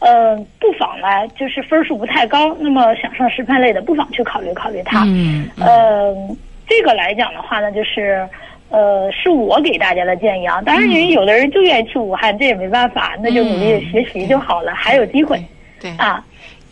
[0.00, 5.02] 呃，不妨呢，就是分数不太高，那么想上师范类的，不妨去考虑考虑它。
[5.08, 6.14] 嗯呃，
[6.68, 8.24] 这个来讲的话呢，就是
[8.70, 10.62] 呃，是我给大家的建议啊。
[10.64, 15.42] 当然，因为有的人就愿意去武汉，这也没办法，那就努力学习就好了，还有机会
[15.80, 16.24] 对，啊。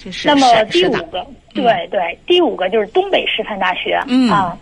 [0.06, 0.64] 这是那么。
[0.66, 4.56] 第五个，对对，第五个就是东北师范大学、嗯啊。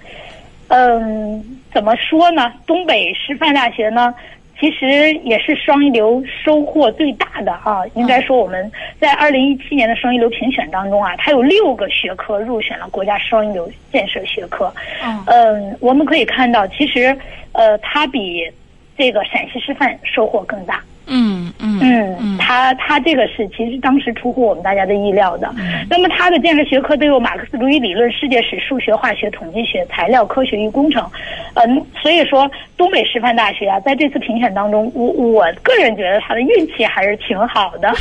[0.68, 2.50] 嗯，怎么说呢？
[2.66, 4.14] 东北师范大学呢，
[4.58, 7.82] 其实也是双一流收获最大的啊。
[7.94, 14.72] 应该说我们在二零一七年的双一流评选当中啊，它有六个学科入选了国家双一流建设学科。
[15.04, 17.14] 嗯嗯，我们可以看到，其实
[17.52, 18.50] 呃，它比
[18.96, 20.82] 这个陕西师范收获更大。
[21.06, 21.78] 嗯嗯
[22.20, 25.52] 嗯，它它这个是其实当时出乎我们大家的意料的。
[25.58, 31.06] 嗯那么他的建设学科都有马克思主义理论、世界史、数学、化学、统计学、材料科学与工程。
[31.54, 37.94] 嗯，所以说东北师范大学啊，在这次评选当中，我我个人觉得他的运气还是挺好的。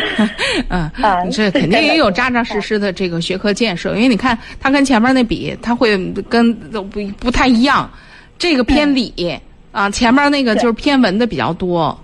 [0.68, 5.96] 嗯 啊这肯定也有扎扎实实的这个学科建设，因为你看他跟前面那比，他会
[6.28, 7.90] 跟不不太一样，
[8.38, 9.40] 这个偏理
[9.72, 11.98] 啊，前面那个就是偏文的比较多。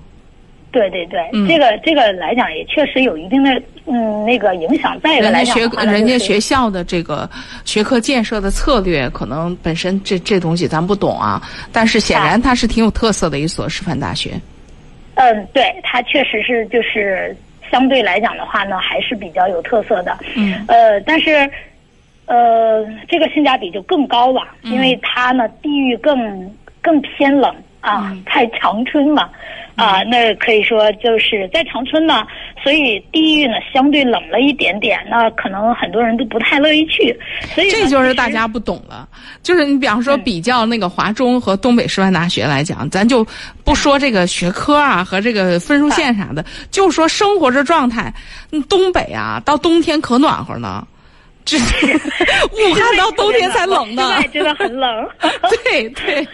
[0.72, 4.98] 对对对，嗯这个这个来讲也确实有一定的嗯那个影响。
[5.00, 7.28] 再一个人家学来讲人家就是学校的这个
[7.64, 14.30] 学科建设的策略，可能本身这这东西咱不懂啊，但是显然它是挺有特色的一所师范大学。
[15.14, 17.36] 嗯，对，它确实是就是
[17.70, 20.16] 相对来讲的话呢，还是比较有特色的。
[20.34, 21.48] 嗯，呃，但是
[22.24, 29.28] 呃，这个性价比就更高了，因为它呢地域更更偏冷啊，在长春嘛。
[29.74, 32.26] 啊，那可以说就是在长春呢，
[32.62, 37.18] 所以地域呢相对冷了一点点，那可能很多人都不太乐意去，
[37.54, 39.08] 所以这就是大家不懂了。
[39.42, 43.26] 就是你比方说比较那个华中和东北师范大学来讲，咱就
[43.64, 48.12] 不说这个学科啊和这个分数线啥的，就说生活这状态，
[48.52, 50.86] 嗯东北啊到冬天可暖和呢。
[51.44, 51.56] 这
[52.52, 55.08] 武汉到冬天才冷呢，真的很冷。
[55.64, 56.26] 对对，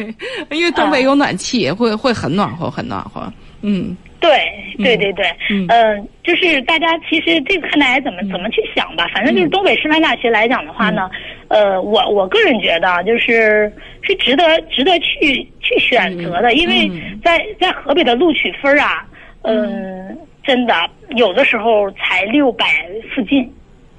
[0.50, 3.32] 因为东北有暖气，会会很暖和，很暖和。
[3.62, 4.30] 嗯对
[4.78, 9.08] 对对对，嗯嗯、就是大家其实这个看大家怎么怎么去想吧。
[9.14, 11.08] 反正就是东北师范大学来讲的话呢，
[11.46, 19.06] 呃，我我个人觉得啊，就是是值得值得去去选择的，因为嗯在在河北的录取分儿啊，
[19.42, 20.74] 嗯、真的
[21.16, 22.66] 有的时候才六百
[23.14, 23.48] 附近。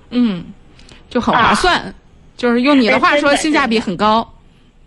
[0.10, 0.44] 嗯，
[1.10, 1.94] 就很划算。
[2.38, 4.26] 就是用你的话说，性价比很高。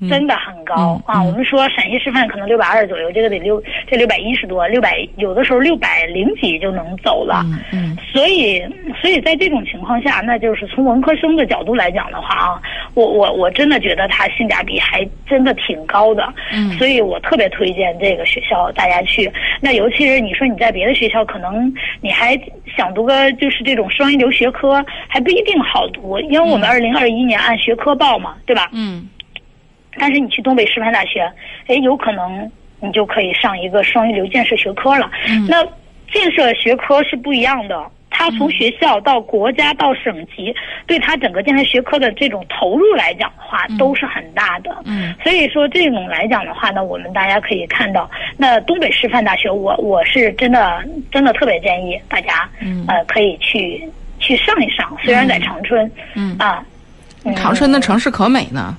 [0.08, 1.22] 真的很高、嗯啊！
[1.22, 7.42] 我们说陕西师范可能六百二左右，这个得六这六百一十多，六百有的时候六百零几就能走了。
[7.44, 8.62] 嗯嗯所以，
[9.00, 12.62] 所以在这种情况下，那就是从文科生的角度来讲的话啊，
[12.94, 16.32] 我我我真的觉得它性价比还真的挺高的。
[16.52, 19.30] 嗯所以我特别推荐这个学校大家去。
[19.60, 22.38] 那尤其是你说你在别的学校，可能你还
[22.76, 28.68] 想读个就是这种双一流学科，还不一定好读，因为我们二零二一年按学科报嘛，对吧？
[28.72, 29.08] 嗯
[29.98, 31.30] 但是你去东北师范大学，
[31.66, 32.50] 哎，有可能
[32.80, 35.10] 你就可以上一个双一流建设学科了。
[35.28, 35.46] 嗯。
[35.46, 35.62] 那
[36.12, 40.54] 建设学科是不一样的，它从学校到国家到省级，
[40.86, 44.74] 对它整个建设学科的这种投入来讲的话，都是很大的。
[44.84, 45.14] 嗯。
[45.22, 52.84] 所以说这种来讲的话呢，我们大家可以看到，那东北师范大学，我我是真的真的特别建议大家，嗯。
[52.88, 53.82] 呃，可以去
[54.18, 56.36] 去上一上，虽然在长春，嗯。
[56.38, 56.64] 啊，
[57.24, 57.34] 嗯。
[57.36, 58.76] 长春的城市可美呢。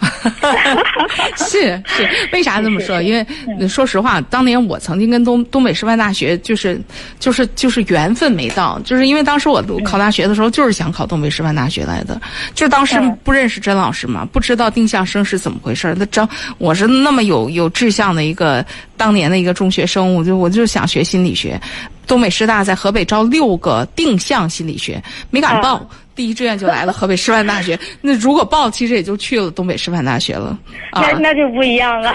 [1.36, 3.00] 是是，为啥这么说？
[3.00, 3.24] 因为
[3.58, 6.80] 嗯说实话，当年我曾经跟东东北师范大学就是
[7.18, 12.20] 就是就是缘分没到，就是因为当时我考大学的时候就是想考东北师范大学来的，
[12.54, 15.94] 就是当时嗯不认识甄老师嘛，不知道定向生是怎么回事儿。
[15.98, 16.28] 那张
[16.58, 18.64] 我是那么有有志向的一个
[18.96, 21.60] 当年的一个中学生，我就我就想学心理学。
[22.06, 25.88] 东北师大在河北招六个定向心理学，没敢报。
[26.16, 30.58] 第一志愿就来了河北师范大学， 那如果报，其实也就去了东北师范大学了。
[30.92, 32.12] 那那就不一样了，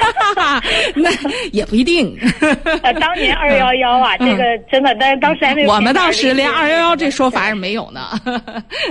[0.95, 1.09] 那
[1.51, 2.17] 也不一定。
[2.99, 5.69] 当年二幺幺啊，这个真的，但是当时还没有。
[5.69, 8.01] 我们当时连二幺幺这说法是没有呢。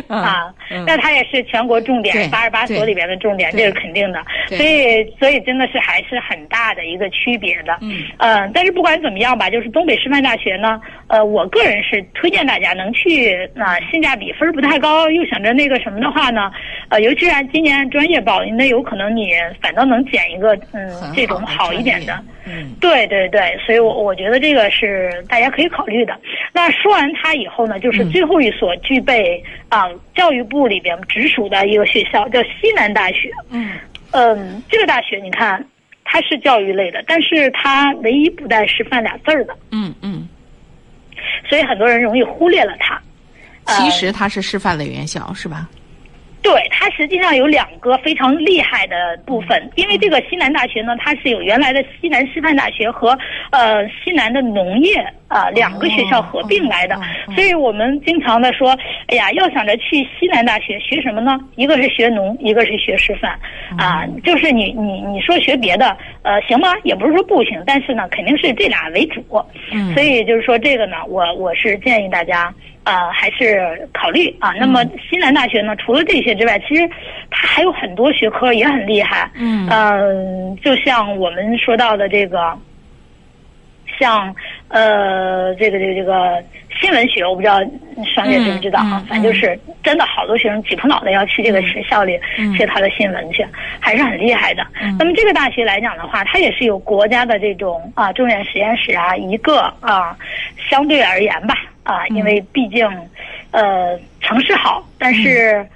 [0.07, 0.47] 啊，
[0.87, 4.23] 那它也是全国重点，八十八所里边的重点，这是肯定的。
[4.49, 7.77] 所以，所以真的是还是很大的一个区别的。
[7.81, 8.05] 嗯。
[8.19, 15.00] 呃，但是不管怎么样吧，就是东北师范大学呢，呃，我个人是推荐大家能去，那性价比分不太高。
[15.09, 16.51] 又想着那个什么的话呢，
[16.89, 19.31] 呃，尤其是今年专业报，那有可能你
[19.63, 26.19] 反倒能捡一个嗯这种好一点的，嗯，对对对，所以我我觉得这个是大家可以考虑的。
[26.53, 33.31] 那说完它以后呢，就是最后一所具备啊教育部里边直属的一个学校，叫西南大学。
[33.51, 33.73] 嗯
[34.13, 35.65] 嗯，这个大学你看
[36.05, 39.57] 它是教育类的，但是它唯一不带师范俩字儿的。
[39.71, 40.29] 嗯嗯，
[41.49, 43.01] 所以很多人容易忽略了它。
[43.67, 45.69] 其实它是师范类院校，是吧？
[46.43, 53.11] 对，它实际上有两个非常厉害的部分，因为这个西南大学呢，它是有原来的西南师范大学和
[53.51, 56.99] 呃西南的农业啊两个学校合并来的，
[57.35, 58.77] 所以我们经常的说，
[59.07, 61.39] 哎呀，要想着去西南大学学什么呢？
[61.55, 63.39] 一个是学农，一个是学师范，
[63.79, 66.75] 啊，就是你你你说学别的，呃，行吗？
[66.83, 69.25] 也不是说不行，但是呢，肯定是这俩为主。
[69.73, 72.53] 嗯，所以就是说这个呢，我我是建议大家。
[72.83, 74.53] 呃，还是考虑啊。
[74.59, 76.89] 那么西南大学呢，除了这些之外，其实
[77.31, 79.31] 它还有很多学科也很厉害。
[79.35, 82.57] 嗯，呃，就像我们说到的这个，
[84.01, 84.35] 像
[84.69, 86.43] 呃，这个这个这个
[86.81, 87.61] 新闻学，我不知道
[88.15, 89.05] 双姐知不知道啊？
[89.09, 92.19] 反正就是真的好多学生挤破脑袋要去这个学校里
[92.57, 93.47] 学他的新闻去，
[93.79, 94.67] 还是很厉害的。
[94.99, 100.17] 那么这个大学来讲的话，它也是有国家的这种啊重点实验室啊一个啊，
[100.71, 101.55] 相对而言吧。
[101.83, 102.87] 啊，因为毕竟，
[103.51, 105.67] 呃，城市好，但是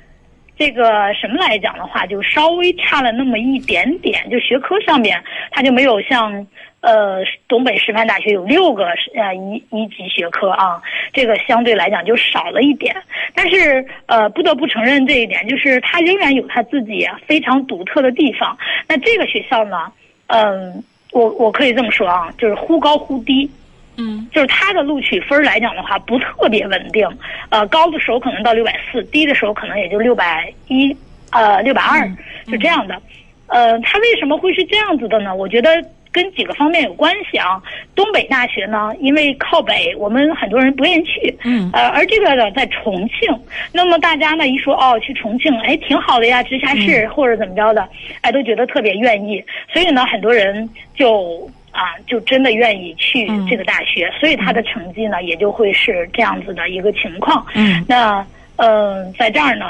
[0.56, 6.46] 这个什么来讲的话，就稍微差了那么一点点，就学科上面，它就没有像
[6.80, 8.86] 呃东北师范大学有六个
[9.16, 10.80] 呃一一级学科啊，
[11.12, 12.94] 这个相对来讲就少了一点。
[13.34, 18.56] 但是呃，不得不承认这一点，就是它仍然有它自己非常独特的地方。
[18.88, 19.90] 那这个学校呢，
[20.28, 20.82] 嗯，
[21.12, 23.50] 我我可以这么说啊，就是忽高忽低。
[23.96, 27.08] 嗯，就是他的录取分来讲的话，不特别稳定，
[27.48, 30.96] 呃，高的时候可能到六百四，低的时候可能也就六百一，
[31.30, 32.10] 呃，六百二，
[32.50, 33.00] 就这样的。
[33.46, 35.32] 呃，它为什么会是这样子的呢？
[35.32, 35.70] 我觉得
[36.10, 37.62] 跟几个方面有关系啊。
[37.94, 43.28] 东北大学呢，因为靠北，我们很多人不愿意去，嗯，呃，而这个呢在重庆，
[43.70, 47.88] 那么大家呢一说哦，去重庆，哎，挺好的呀，直辖市或者怎么着的，
[48.22, 51.48] 哎，都觉得特别愿意，所以呢，很多人就。
[51.74, 57.44] 啊，就真的愿意去这个大学，所以他的成绩呢也就会是这样子的一个情况。
[57.54, 58.24] 嗯，那
[58.56, 59.66] 呃，在这儿呢，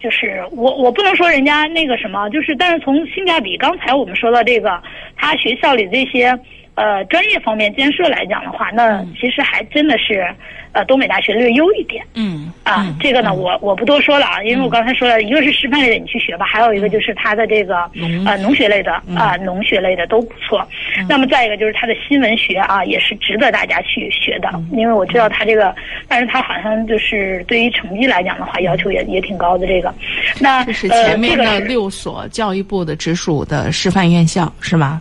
[0.00, 4.80] 就是我我不能说人家那个什么，就是但是从性价比，刚才我们说到这个，
[5.16, 6.38] 他学校里这些。
[6.80, 10.24] 呃，专业方面建设来讲的话，那其实还真的是，
[10.72, 12.04] 呃，东北大学略优一点。
[12.14, 17.78] 嗯啊，这个呢，我我不多说了啊，因为我刚才说了一个是师范类的，你去学吧，还有一个就是它的这个
[18.26, 20.66] 呃农学类的啊，农学类的都不错。
[21.08, 25.74] 那么再一个就是它的新闻学啊，也是值得大家去学的，因为我知道它这个，
[26.08, 29.66] 但是它好像就是对于成绩来讲的话，要求也也挺高的。
[29.66, 29.94] 这个，
[30.40, 35.00] 那这是前面的六所教育部的直属的师范院校是吗？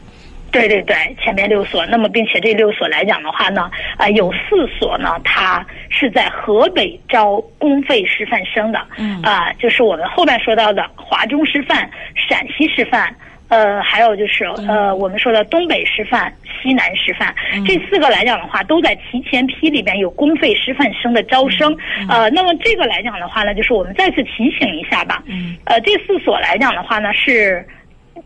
[0.51, 13.13] 对对对，前面六所，那么并且这六所来讲的话呢，啊，有四所呢，它是在河北招公费师范生的，嗯，啊，就是我们后面说到的华中师范、陕西师范，
[13.49, 17.33] 呃，还有就是呃，我们说的东北师范、西南师范，
[17.65, 21.75] 这四个来讲的话，都在提前批里边有公费师范生的招生，
[22.09, 25.23] 呃，那么这个来讲的话呢，就是我们再次提醒一下吧，
[25.65, 27.65] 呃，这四所来讲的话呢，是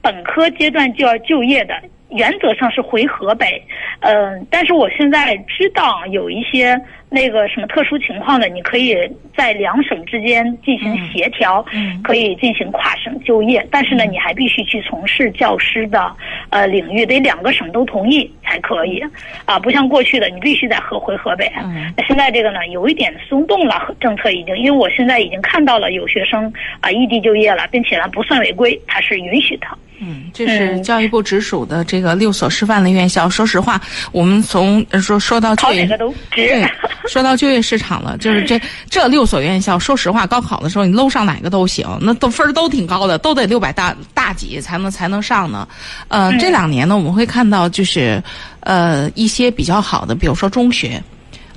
[0.02, 1.76] 本科阶段就要就业的。
[2.12, 3.62] 原则上是回河北，
[4.02, 6.80] 嗯，但是我现在知道有一些
[7.14, 8.96] 那个什么特殊情况的，你可以
[9.36, 11.64] 在两省之间进行协调，
[12.02, 16.10] 可以进行跨省就业，但是呢，你还必须去从事教师的
[16.52, 19.04] 呃领域，得两个省都同意才可以，
[19.44, 21.52] 啊，不像过去的你必须在河回河北，
[21.98, 29.68] 那现在这个呢有一点松动了，政策已经，因为我现在已经看到了有学生啊异地就业了，并且呢不算违规，它是允许的。
[30.04, 33.30] 嗯，这是教育部直属的这个六所师范类院校。
[33.30, 33.80] 说实话，
[34.12, 35.86] 我们从说说到就业，
[36.32, 36.68] 对，
[37.10, 39.78] 说到就业市场了，就是这这六所院校。
[39.78, 45.68] 说实话，高考的时候你搂上哪个都行，那都分儿都挺高的，都得六百大大几才能才能上呢。
[46.08, 48.22] 呃，这两年呢，我们会看到就是。
[48.64, 51.02] 呃一些比较好的，比如说中学，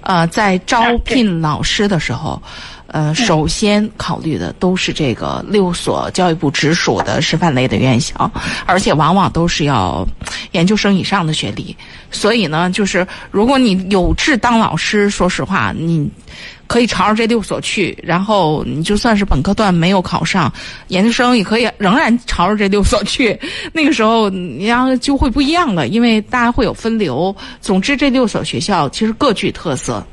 [0.01, 2.43] 呃，在招聘老师的时候。
[2.95, 8.31] 呃，首先考虑的都是这个六所教育部直属的师范类的院校，
[8.67, 10.07] 而且往往都是要
[10.53, 11.77] 研究生以上的学历。
[12.13, 16.09] 所以呢，就是如果你有志当老师，说实话，你
[16.69, 17.99] 可以朝着这六所去。
[18.01, 20.53] 然后你就算是本科段没有考上，
[20.87, 23.37] 研究生也可以仍然朝着这六所去。
[23.73, 27.35] 那个时候，你要就会不一样了，因为大家会有分流。
[27.61, 30.07] 总之，这六所学校其实各具特色。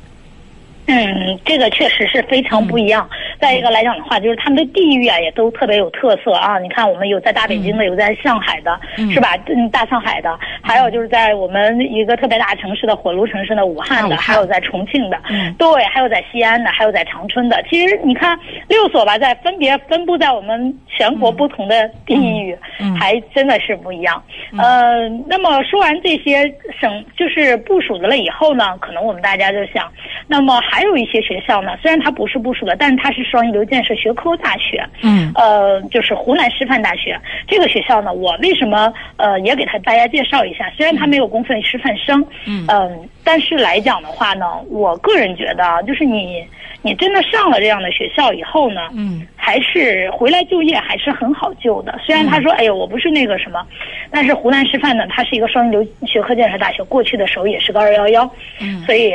[0.86, 3.08] 嗯，这个确实是非常不一样。
[3.40, 6.58] 再一个来讲的话，就是他们的地域啊，也都特别有特色啊。
[6.58, 8.78] 你看，我们有在大北京的，有在上海的，
[9.12, 9.36] 是吧？
[9.46, 15.20] 嗯，大上海的，还有就是在我们一个特别大城市的火炉城市的武汉的，还有在重庆的，
[15.56, 17.62] 对，还有在西安的，还有在长春的。
[17.70, 22.56] 其实你看六所吧，在分别分布在我们全国不同的地域，
[22.98, 24.22] 还真的是不一样。
[24.58, 26.42] 呃，那么说完这些
[26.80, 29.90] 省就是部署的了以后呢，可能我们大家就想，
[30.26, 30.60] 那么。
[30.72, 34.82] 还有一些学校呢，虽然它不是部署的，但是它是双一流建设学科大学。
[35.02, 37.14] 嗯，呃，就是湖南师范大学
[37.46, 40.70] 这个学校呢，我为什么呃也给他大家介绍一下？
[40.74, 46.42] 虽然它没有公费师范生，嗯，但是来讲的话呢，我个人觉得啊，就是你
[46.80, 52.00] 你真的上了这样的学校以后呢，嗯，还是回来就业还是很好就的。
[52.02, 53.62] 虽然他说，哎呦，我不是那个什么，
[54.10, 59.12] 但是湖南师范呢，它是一个双一流学科建设大学，过去的时候也是个二幺幺，嗯，所以。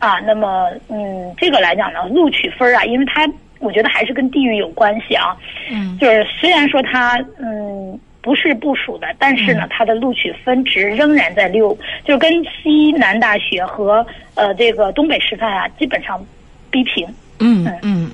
[0.00, 3.24] 啊，那么，嗯，这个来讲呢，录取分啊，因为它，
[3.60, 5.36] 我觉得还是跟地域有关系啊。
[5.70, 16.18] 嗯，就是虽然说它，嗯，不是部署的，但是呢，它的录取分值仍然在六，就是跟西南大学和呃这个东北师范啊，基本上
[16.70, 17.06] 逼平。
[17.38, 18.10] 嗯嗯，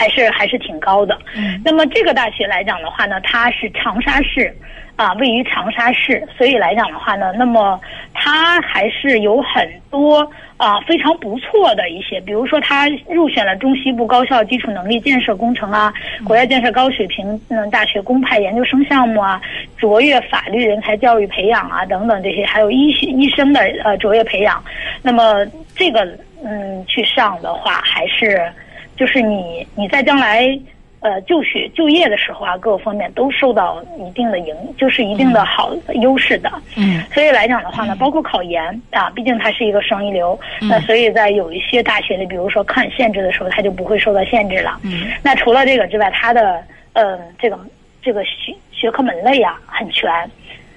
[0.00, 1.18] 还是还是挺高的。
[1.36, 4.50] 嗯，那么这个大学来讲的话呢，它是长沙市。
[4.96, 7.80] 啊，位于长沙市，所以来讲的话呢，那么
[8.12, 15.90] 它还是有很多啊非常不错的一些，比如说它入选了中西部高校基础能力建设工程啊，
[16.22, 19.40] 国家建设高水平嗯大学公派研究生项目啊，
[19.78, 24.62] 卓越法律人才教育培养啊等等这些，还有医学医生的呃卓越培养，
[25.00, 26.06] 那么这个
[26.44, 28.52] 嗯去上的话，还是
[29.00, 30.56] 就是你你在将来。
[31.02, 36.52] 呃，就学就业的时候啊，各个方面都受到一定的影，就是一定的好优势的。
[36.76, 44.78] 嗯，所以来讲的话呢，包括考研啊，毕竟它是一个双一流，那所以在有一些大学里，比如说看限制的时候，它就不会受到限制了。
[44.82, 47.58] 嗯，那除了这个之外，它的呃这个
[48.02, 50.12] 这个学学科门类啊很全，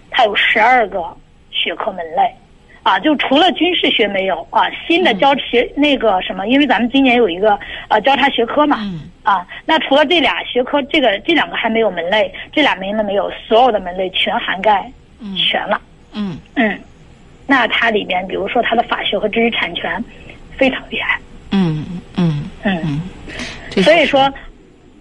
[0.09, 1.03] 它有十二个
[1.51, 2.34] 学科门类。
[2.84, 7.57] 啊，就除了军事学没有啊，新的交学那个什么，因为咱们今年有一个
[7.88, 8.77] 呃交叉学科嘛，
[9.23, 14.91] 啊，那除了这俩学科，这个这两个还没有门类，这俩门类没有，所有的门类全涵盖
[15.38, 15.79] 全了，
[16.11, 16.38] 嗯。
[16.55, 16.77] 嗯，
[17.47, 20.03] 那它里面比如说它的法学和知识产权
[20.57, 21.17] 非常厉害，
[21.51, 21.86] 嗯
[22.17, 22.43] 嗯。
[22.63, 24.29] 嗯嗯，所以说，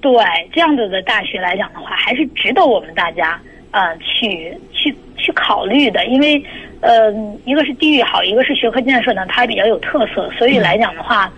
[0.01, 0.12] 对
[0.53, 3.41] 这样子的大学来讲的话，还是值得我们大家
[3.72, 6.41] 啊去去去考虑的，因为。
[6.83, 7.11] 呃，
[7.45, 11.33] 一个是地域好，一个是学科建设呢，它比较有特色，所以来讲的话，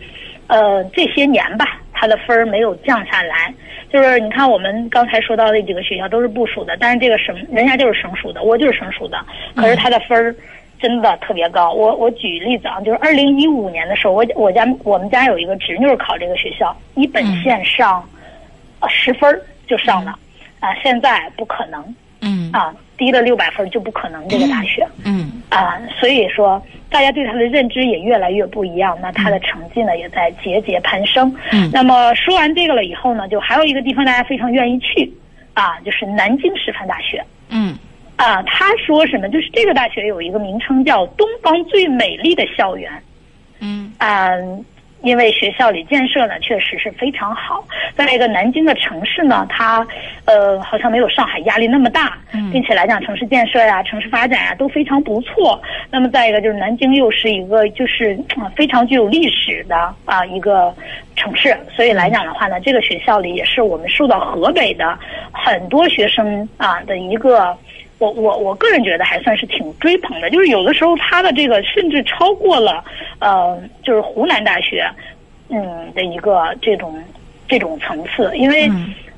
[0.46, 3.52] 呃，这些年吧，它的分儿没有降下来。
[3.92, 9.22] 就是你看，我们刚才说到那几个学校都是部属的，但是这个省人家就是省属的，我就是省属的，
[9.54, 10.34] 可是它的分儿
[10.80, 11.72] 真的特别高。
[11.72, 18.02] 我我举例子啊，就是二零一五年的时候，我我家我们家有一个侄女考这个学校，一本线上，
[18.88, 20.18] 十分就上了，
[20.58, 21.94] 啊，现在不可能。
[22.26, 24.86] 嗯啊，低了六百分就不可能这个大学。
[25.04, 31.34] 嗯啊，所以说大家对他的认知也越来越不一样，那他的成绩呢也在节节攀升。
[31.52, 35.12] 嗯，那么说完这个了以后呢，就还有一个地方大家非常愿意去，
[35.54, 37.24] 啊，就是南京师范大学。
[37.48, 37.76] 嗯，
[38.16, 39.28] 啊，他说什么？
[39.28, 42.90] 就是这个大学有一个名称叫“东方最美丽的校园”。
[43.60, 44.28] 嗯啊。
[45.04, 47.62] 因为学校里建设呢确实是非常好，
[47.96, 49.86] 再一个南京的城市呢，它
[50.24, 52.16] 呃好像没有上海压力那么大，
[52.50, 55.60] 并且来讲城市建设呀、城市发展呀都非常不错。
[55.90, 58.18] 那么再一个就是南京又是一个就是
[58.56, 60.74] 非常具有历史的啊一个
[61.14, 64.98] 城市，所以来讲的话呢，这个学校里也是我们受到河北的
[65.30, 67.56] 很多学生啊的一个。
[67.98, 72.84] 我我我个人觉得还算是挺追捧的，就是有的时候他的这个甚至超过了，
[73.20, 74.84] 呃，就是湖南大学，
[75.48, 77.02] 嗯的一个这种
[77.48, 78.70] 这种层次，因为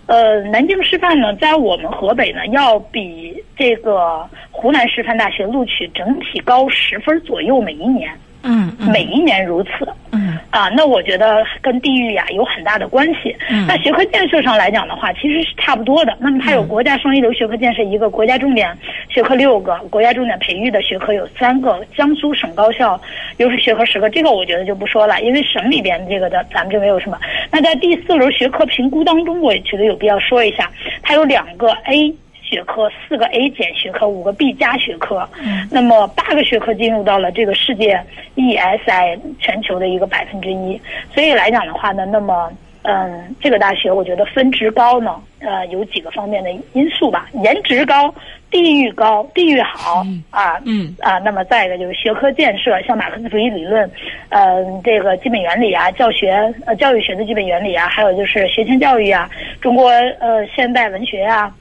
[0.07, 8.09] 呃，南京师范呢，在我们河北呢，要比这个湖南师范大学录取整体高十分左右，每一年，
[8.49, 9.71] 嗯，每一年如此，
[10.13, 13.35] 嗯啊，那我觉得跟地域呀有很大的关系。
[13.51, 16.17] 嗯那学科建设上来讲的话，其实是差不多的。
[16.21, 18.73] 那么它有国家双一流学科建设一个，国家重点
[19.09, 23.01] 学科六个，国家重点培育的学科有三个，江苏省高校
[23.39, 27.19] 优势学科十个，这个我觉得就不说了，因为省里边这个的咱们就没有什么。
[27.51, 30.71] 那在第四轮学科评估当中，我也觉得有必要说一下，
[31.03, 32.15] 它有两个 A。
[32.49, 38.01] 学科四个 A 减学科，五个 B 加学科，嗯那么八个学科进入到了这个世界
[38.37, 40.81] ESI 全球的一个百分之一，
[41.13, 42.51] 所以来讲的话呢，那么
[42.83, 48.15] 嗯，这个大学我觉得分值高呢，呃，有几个方面的因素吧，颜值高，
[48.49, 53.91] 地域高，地域好啊，嗯啊，那么再一个就是学科建设，像马克思主义理论，
[54.29, 56.31] 呃，这个基本原理啊，教学
[56.65, 59.29] 呃教育学的基本原理啊，还有就是学前教育啊，
[59.61, 59.89] 中国
[60.21, 61.53] 呃现代文学啊。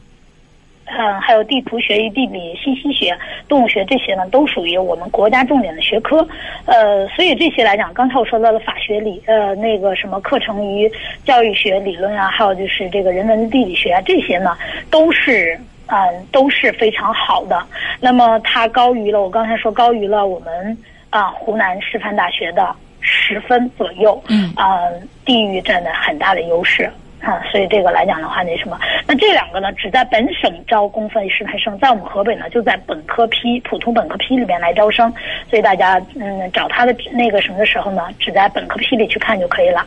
[0.85, 3.17] 嗯，还有地图学与地理、信息学、
[3.47, 6.25] 动物学这些呢，都属于我们国家重点的学科。
[6.65, 10.91] 呃，所以这些来讲，刚才我说到的法学理，呃，那个什么课程与
[11.25, 14.55] 教育学理论啊，还有就是这个人文地理学啊，这些呢，
[14.89, 17.63] 都是嗯、都是非常好的。
[17.99, 20.75] 那么它高于了我刚才说高于了我们
[21.11, 24.19] 啊、湖南师范大学的十分左右。
[24.27, 24.79] 嗯啊、
[25.23, 26.91] 地域占了很大的优势。
[27.25, 35.11] 啊，所以这个来讲的话，那什么，那这两个呢，只在本省招公费师范生，在我们河北呢，就在本科批、普通本科批里面来招生，
[35.49, 39.83] 所以大家嗯找他的那个什么的时候呢，只在本科批里去看就可以了，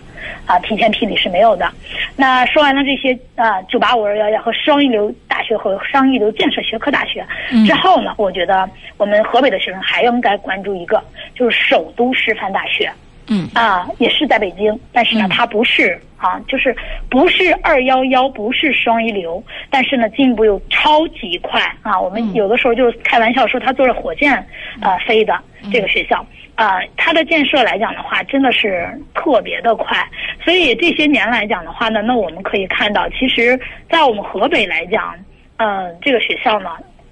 [0.47, 1.71] 啊，提前批里是没有的。
[2.17, 7.25] 那说完了这些啊，九八五二幺幺和双一流大学和双一流建设学科大学
[7.65, 11.01] 之后呢，我觉得我们河北的学生还应该关注一个，
[11.37, 12.91] 就是首都师范大学。
[13.29, 16.75] 嗯啊，也是在北京，但是呢，嗯它不是啊，就是
[17.11, 22.01] 不是二幺幺，不是双一流，但是呢，进步又超级快啊。
[22.01, 24.35] 我们嗯有的时候就开玩笑说，他坐着火箭
[24.81, 26.25] 啊、飞的嗯这个学校
[26.55, 29.97] 啊，它的建设来讲的话，真的是特别的快。
[30.43, 33.59] 所以这些年来讲的话呢，那我们可以看到，其实，
[33.91, 35.15] 在我们河北来讲，
[35.59, 36.71] 嗯、这个学校呢，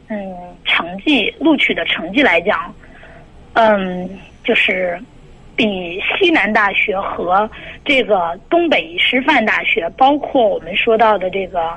[0.09, 2.75] 嗯，成绩录取的成绩来讲，
[3.53, 4.09] 嗯，
[4.43, 4.99] 就是
[5.57, 7.51] 比西南大学和
[7.85, 11.73] 这个东北师范大学，包括我们说到的这个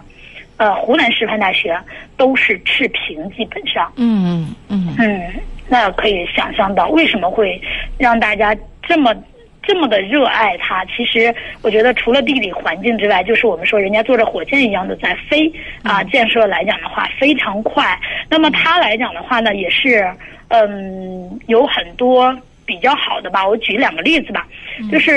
[0.57, 1.79] 呃湖南师范大学，
[2.17, 3.91] 都是持平，基本上。
[3.95, 5.21] 嗯嗯嗯，
[5.69, 7.59] 那可以想象到为什么会
[7.97, 8.53] 让大家
[8.83, 9.15] 这么
[9.63, 10.83] 这么的热爱它。
[10.85, 15.49] 其实我觉得除了地理环境之外，就是我们说人家坐着火箭一样的在飞
[15.83, 17.97] 啊，建设来讲的话非常快。
[18.29, 20.05] 那么它来讲的话呢，也是
[20.49, 22.35] 嗯有很多
[22.69, 23.47] 比较好的吧。
[23.47, 24.47] 我举两个例子吧，
[24.91, 25.11] 就是。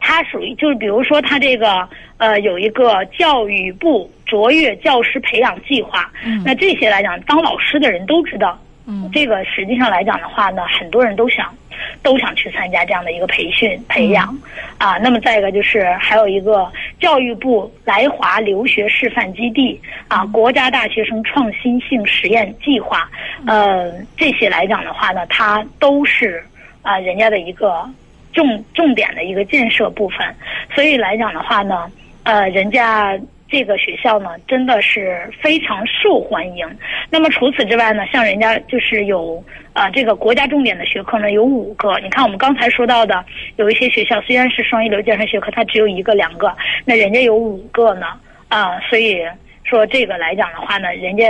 [0.00, 1.86] 它属于就是比如说它这个
[2.18, 8.56] 呃有一个教育部卓越教师培养计划，嗯那这些来讲，当老师的人都知道，
[8.90, 11.54] 嗯这个实际上来讲的话呢，很多人都想
[12.02, 14.34] 都想去参加这样的一个培训培养、
[14.78, 14.96] 啊。
[14.96, 16.66] 那么再一个就是还有一个
[16.98, 19.78] 教育部来华留学示范基地
[20.08, 23.06] 啊，国家大学生创新性实验计划，
[23.46, 26.42] 呃，这些来讲的话呢，它都是
[26.80, 27.86] 啊人家的一个
[28.32, 30.34] 重重点的一个建设部分，
[30.74, 33.20] 所以来讲的话呢，呃，人家。
[33.50, 36.66] 这个学校呢，真的是非常受欢迎。
[37.10, 39.42] 那么除此之外呢，像人家就是有
[39.72, 41.98] 呃这个国家重点的学科呢有五个。
[42.00, 43.24] 你看我们刚才说到的，
[43.56, 48.06] 有一些学校虽然是双一流建设学科，它只有一个两个，那人家有五个呢
[48.48, 49.22] 啊、所以
[49.64, 51.26] 说这个来讲的话呢，人家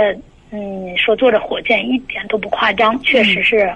[0.51, 3.71] 嗯说坐着火箭一点都不夸张，确实是。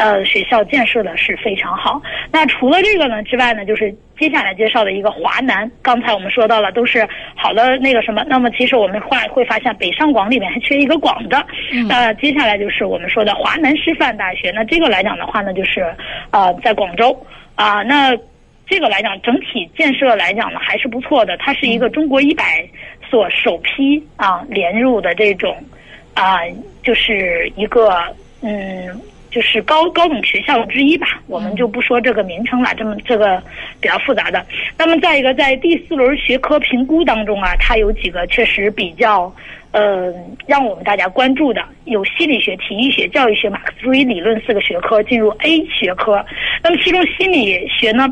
[0.00, 2.00] 呃，学校建设的是非常好。
[2.32, 5.70] 那除了这个呢之外呢，就是接下来介绍的一个华南。
[5.82, 8.24] 刚才我们说到了，都是好的那个什么。
[8.26, 11.44] 那么其实我们会会发现，北上广里面还缺一个广的。
[11.86, 14.50] 那、接下来就是我们说的华南师范大学。
[14.52, 15.94] 那这个来讲的话呢，就是
[16.30, 17.14] 呃在广州
[17.54, 18.16] 啊、那
[18.66, 21.36] 这个来讲，整体建设来讲呢还是不错的。
[21.36, 22.66] 它是一个中国一百
[23.10, 25.54] 所首批啊连入的这种
[26.14, 26.38] 啊、
[26.82, 28.02] 就是一个
[28.40, 28.98] 嗯。
[29.30, 33.42] 就是高高等学校之一吧，我们就不说这个名称了，这么这个
[33.80, 34.44] 比较复杂的。
[34.76, 39.32] 那么再一个，在第四轮学科评估当中啊，它有几个确实比较
[39.70, 40.12] 呃
[40.46, 46.24] 让我们大家关注的，有心理学、体育学、教育学、马克思主义理论四个学科进入 A 学科。
[46.62, 48.08] 那么其中心理学呢？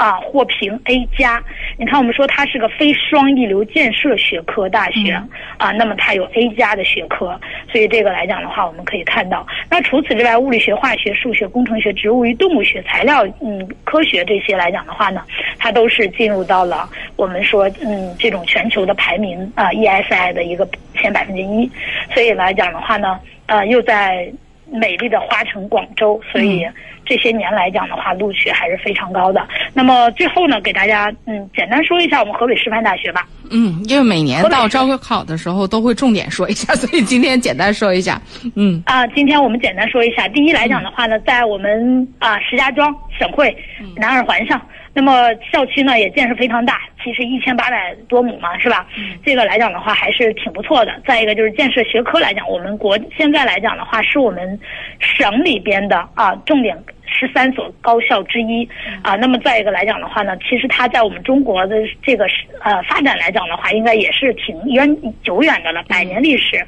[0.00, 1.42] 啊，获评 A 加。
[1.76, 5.12] 你看，我们说它是个非双一流建设学科大学、
[5.58, 7.38] 啊，那么它有 A 加的学科，
[7.70, 15.22] 所以这个来讲的话，我们可以看到，那除此之外，物理学、化学、数学、工程学、植物与动物学、材料嗯科学这些来讲的话呢，
[15.58, 21.70] 它都是进入到了我们说嗯这种全球的排名啊 ESI 的一个前百分之一，
[22.14, 24.32] 所以来讲的话呢，呃，又在
[24.72, 26.66] 美丽的花城广州，所以
[27.10, 29.44] 这些年来讲的话，录取还是非常高的。
[29.74, 33.26] 那么最后呢，给大家嗯简单说一下我们河北师范大学吧。
[33.50, 38.22] 嗯，因为每年到招考的时候都会重点说一下， 所以今天简单说一下。
[38.54, 40.28] 嗯啊，今天我们简单说一下。
[40.28, 43.52] 第一来讲的话呢，在我们啊石家庄省会
[43.96, 44.62] 南二环上。
[44.92, 48.84] 那么校区呢也建设非常大，其实一千八百多亩嘛，是吧？
[49.24, 50.92] 这个来讲的话还是挺不错的。
[51.06, 54.58] 再一个就是建设学科来讲，我们国现在来讲的话，是我们
[54.98, 56.76] 省里边的啊重点
[57.10, 58.68] 十三所高校之一
[59.02, 59.16] 啊。
[59.16, 62.26] 那么再一个来讲的话呢，其实它在我们中国的这个
[62.62, 66.64] 呃发展来讲的话，应该也是挺远久远的了，百年历史。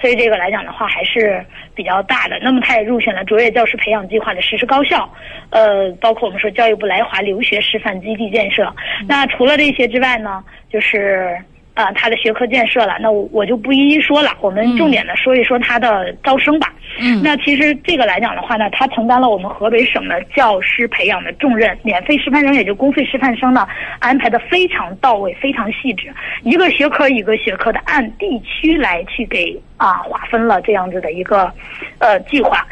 [0.00, 1.42] 所以这个来讲的话还是
[1.74, 2.38] 比较大的。
[2.42, 5.08] 那么它也入选了卓越教师培养计划的实施高校，
[5.50, 8.70] 呃，包括我们说教育部来华留学示范基地建设。
[9.08, 11.38] 那除了这些之外呢，就是。
[11.74, 16.72] 啊，它的学科建设了，那我我就不一一说了，我们重点的说一说它的招生吧。
[17.00, 23.66] 嗯，那其实这个来讲的话呢，它承担了我们河北省的教师培养的重任，免费师范生也就公费师范生呢
[23.98, 31.52] 安排的非常到位，非常细致，一个学科一个学科的按地区来去给啊划分了这样子的一个
[31.98, 32.64] 呃计划，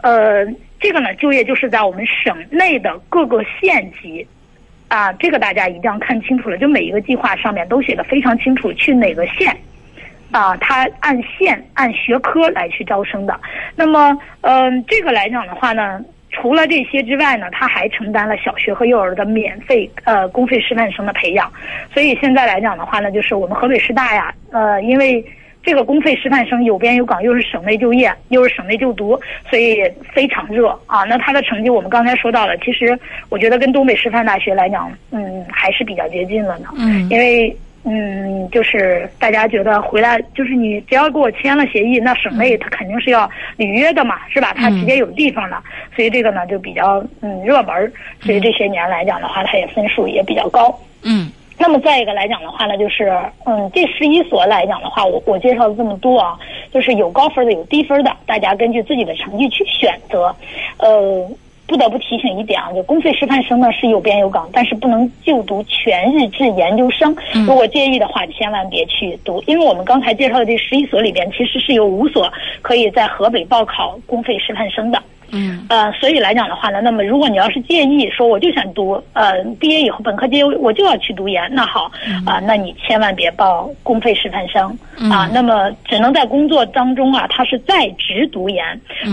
[0.00, 0.46] 呃，
[0.80, 4.26] 这个呢就业就是在我们省内的各个县级。
[4.90, 9.56] 啊，这个大家一定要看清楚了，就每一个计划上面都写的非常清楚，去哪个县，
[10.32, 13.40] 啊，它按县按学科来去招生的。
[13.76, 21.48] 那么，嗯，这个来讲的话呢，除了这些之外呢，它还承担了小学和幼儿的免费呃公费师范生的培养。
[21.94, 25.24] 所以现在来讲的话呢，就是我们河北师大呀，呃，因为。
[25.62, 29.82] 这个公费师范生有编有岗，又是省内就业，又是省内就读，所以
[30.12, 31.04] 非常热啊。
[31.04, 32.98] 那他的成绩我们刚才说到了，其实
[33.28, 36.68] 我觉得跟东北师范大学来讲，嗯，还是比较接近了呢。
[36.78, 37.54] 嗯，因为
[37.84, 44.54] 嗯，就是大家觉得回来，就是你只要给我签了协议，那省内他肯定是要履约的嘛，是吧？
[44.54, 45.62] 他直接有地方了，
[45.94, 50.74] 所以这个呢就比较嗯热门，所以这些年来讲的话，他也分数也比较高。
[51.02, 51.30] 嗯。
[51.60, 53.12] 那么再一个来讲的话呢，就是
[53.44, 56.34] 嗯，这十一所来讲的话，我我介绍了这么多啊，
[56.72, 60.34] 就是有高分的，有低分的，大家根据自己的成绩去选择。
[60.78, 61.30] 呃，
[61.66, 67.14] 不得不提醒一点啊，就公费师范生呢是有编有岗，但是不能就读全日制研究生。
[67.46, 72.32] 如果介意的话，千万别去读，因为我们刚才介绍的这十一所里边，其实是有五所
[72.62, 74.98] 可以在河北报考公费师范生的。
[75.32, 81.90] 嗯，呃，所以来讲的话呢，那么如果你要是介意说我就想读，呃，毕业以后本科毕业我就要去读研，那好，
[82.26, 84.66] 啊，那你千万别报公费师范生
[85.10, 88.64] 啊，那么只能在工作当中啊，他是在职读研，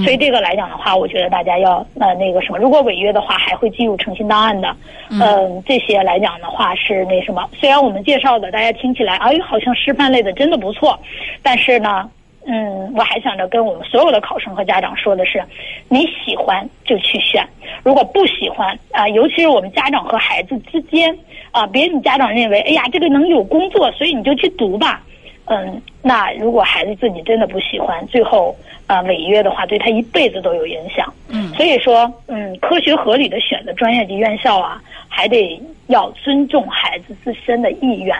[0.04, 4.76] 所以这个来讲的话，我觉得大家要呃那个什么，如果违约的话，还会记入诚信档案的，
[5.10, 11.00] 嗯，这些来讲的话是那什么，虽然我们介绍的大家听起来，哎，好像师范类的真的不错，
[11.44, 12.10] 但是呢。
[12.50, 15.44] 嗯，我还想着跟我们所有的考生和家长说的是，
[15.90, 17.46] 你喜欢就去选，
[17.84, 21.14] 如果不喜欢啊，尤其是我们家长和孩子之间
[21.52, 25.04] 啊，别你家长认为，哎呀，这个能有工作，所以你就去读吧。
[25.48, 31.14] 嗯，那如果孩子自己真的不喜欢，最后啊违约的话，对他一辈子都有影响。
[31.28, 38.16] 嗯，所以说，嗯，科学合理的选择专业及院校啊，还得要尊重孩子自身的意愿。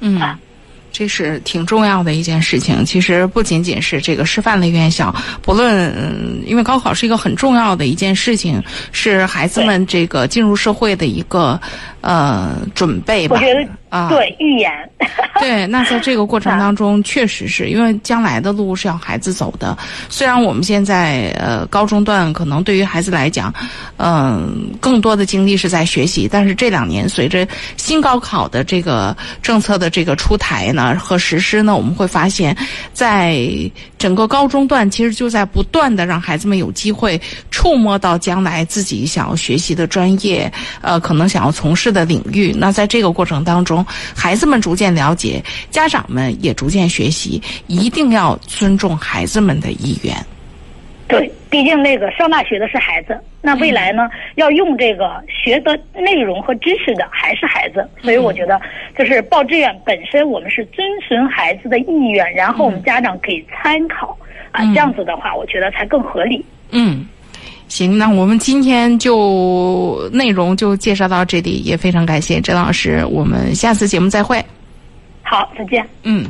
[0.00, 0.38] 嗯啊。
[0.92, 2.84] 这是挺重要的一件事情。
[2.84, 5.92] 其实不仅仅是这个师范类院校，不论
[6.46, 8.62] 因为高考是一个很重要的一件事情，
[8.92, 11.60] 是孩子们这个进入社会的一个
[12.00, 13.36] 呃准备吧。
[13.36, 14.70] 我觉得啊，对预言。
[15.40, 19.76] 对，那在这个过程当中， 确实是因为将来的路是要孩子走的。
[20.08, 23.52] 虽然我们现在呃高中段可能对于孩子来讲，
[23.98, 32.56] 嗯，更多的精力是在学习，但是这两年随着新高考的这个政策的这个出台呢和实施呢，我们会发现，
[32.92, 33.38] 在
[34.00, 37.20] 整个高中段，其实就在不断的让孩子们有机会
[37.50, 42.50] 触摸到将来自己想要学习的专业，呃，可能想要从事的领域。
[42.56, 43.84] 那在这个过程当中，
[44.16, 45.44] 孩子们逐渐了解。
[45.70, 50.16] 家长们也逐渐学习，一定要尊重孩子们的意愿。
[51.50, 57.86] 对，毕竟那个上大学的是孩子，那未来呢，要用这个学的内容和知识的还是孩子。
[58.00, 58.60] 所以我觉得，
[58.96, 64.16] 就是报志愿本身，我们是遵循孩子的意愿，然后我们家长可以参考
[64.52, 66.44] 啊，这样子的话，我觉得才更合理。
[66.70, 67.06] 嗯，
[67.68, 74.44] 行，那我们今天就内容就介绍到这里，也非常感谢甄老师，我们下次节目再会。
[75.22, 75.86] 好，再见。
[76.04, 76.24] 嗯。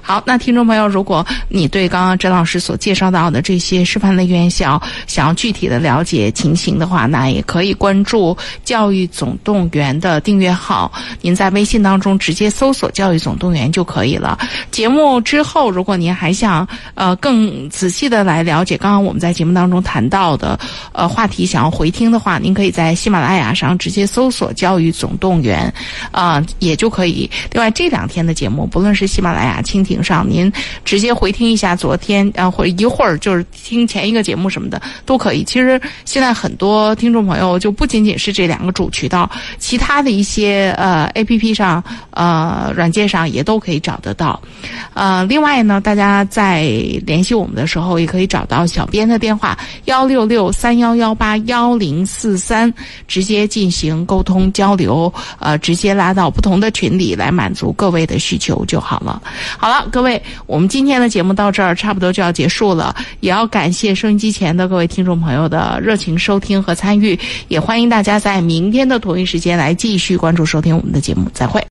[0.00, 10.90] 好，那听众朋友，如果你对刚刚甄老师所介绍到的这些师范类院校想要具体的了解情形的话，那也可以关注“教育总动员”的订阅号。
[11.20, 14.38] 您在微信当中直接搜索“教育总动员”就可以了。
[14.70, 20.58] 节目之后，如果您还想呃更仔细的来了解刚刚我们在节目当中谈到的
[20.92, 25.72] 呃话题，想要回听的话，您可以在喜马拉雅上直接搜索“教育总动员”，
[26.12, 27.30] 啊，也就可以。
[27.52, 29.97] 另外，这两天的节目，不论是喜马拉雅、蜻蜓。
[30.02, 30.52] 上您
[30.84, 35.44] 直接回听一下昨天啊，或者一会儿就是听前一个节目什么的都可以。
[35.44, 44.40] 其实现在很多听众朋友就不仅仅是这两个主渠道，其他的一些呃 A P P 上呃软件上也都可以找得到。
[44.94, 46.62] 呃，另外呢，大家在
[47.06, 52.72] 联系我们的时候，也可以找到小编的电话幺六六三幺幺八幺零四三，
[53.06, 59.22] 直接进行沟通交流，呃，直接拉到不同的群里来满足各位的需求就好了。
[59.56, 59.88] 好了了。
[59.90, 67.18] 各位，我们今天的节目到这儿差不多就要结束了，也要感谢收音机前的各位听众朋友的热情收听和参与，
[67.48, 71.64] 也欢迎大家在明天的同一时间来继续关注收听我们的节目，再会。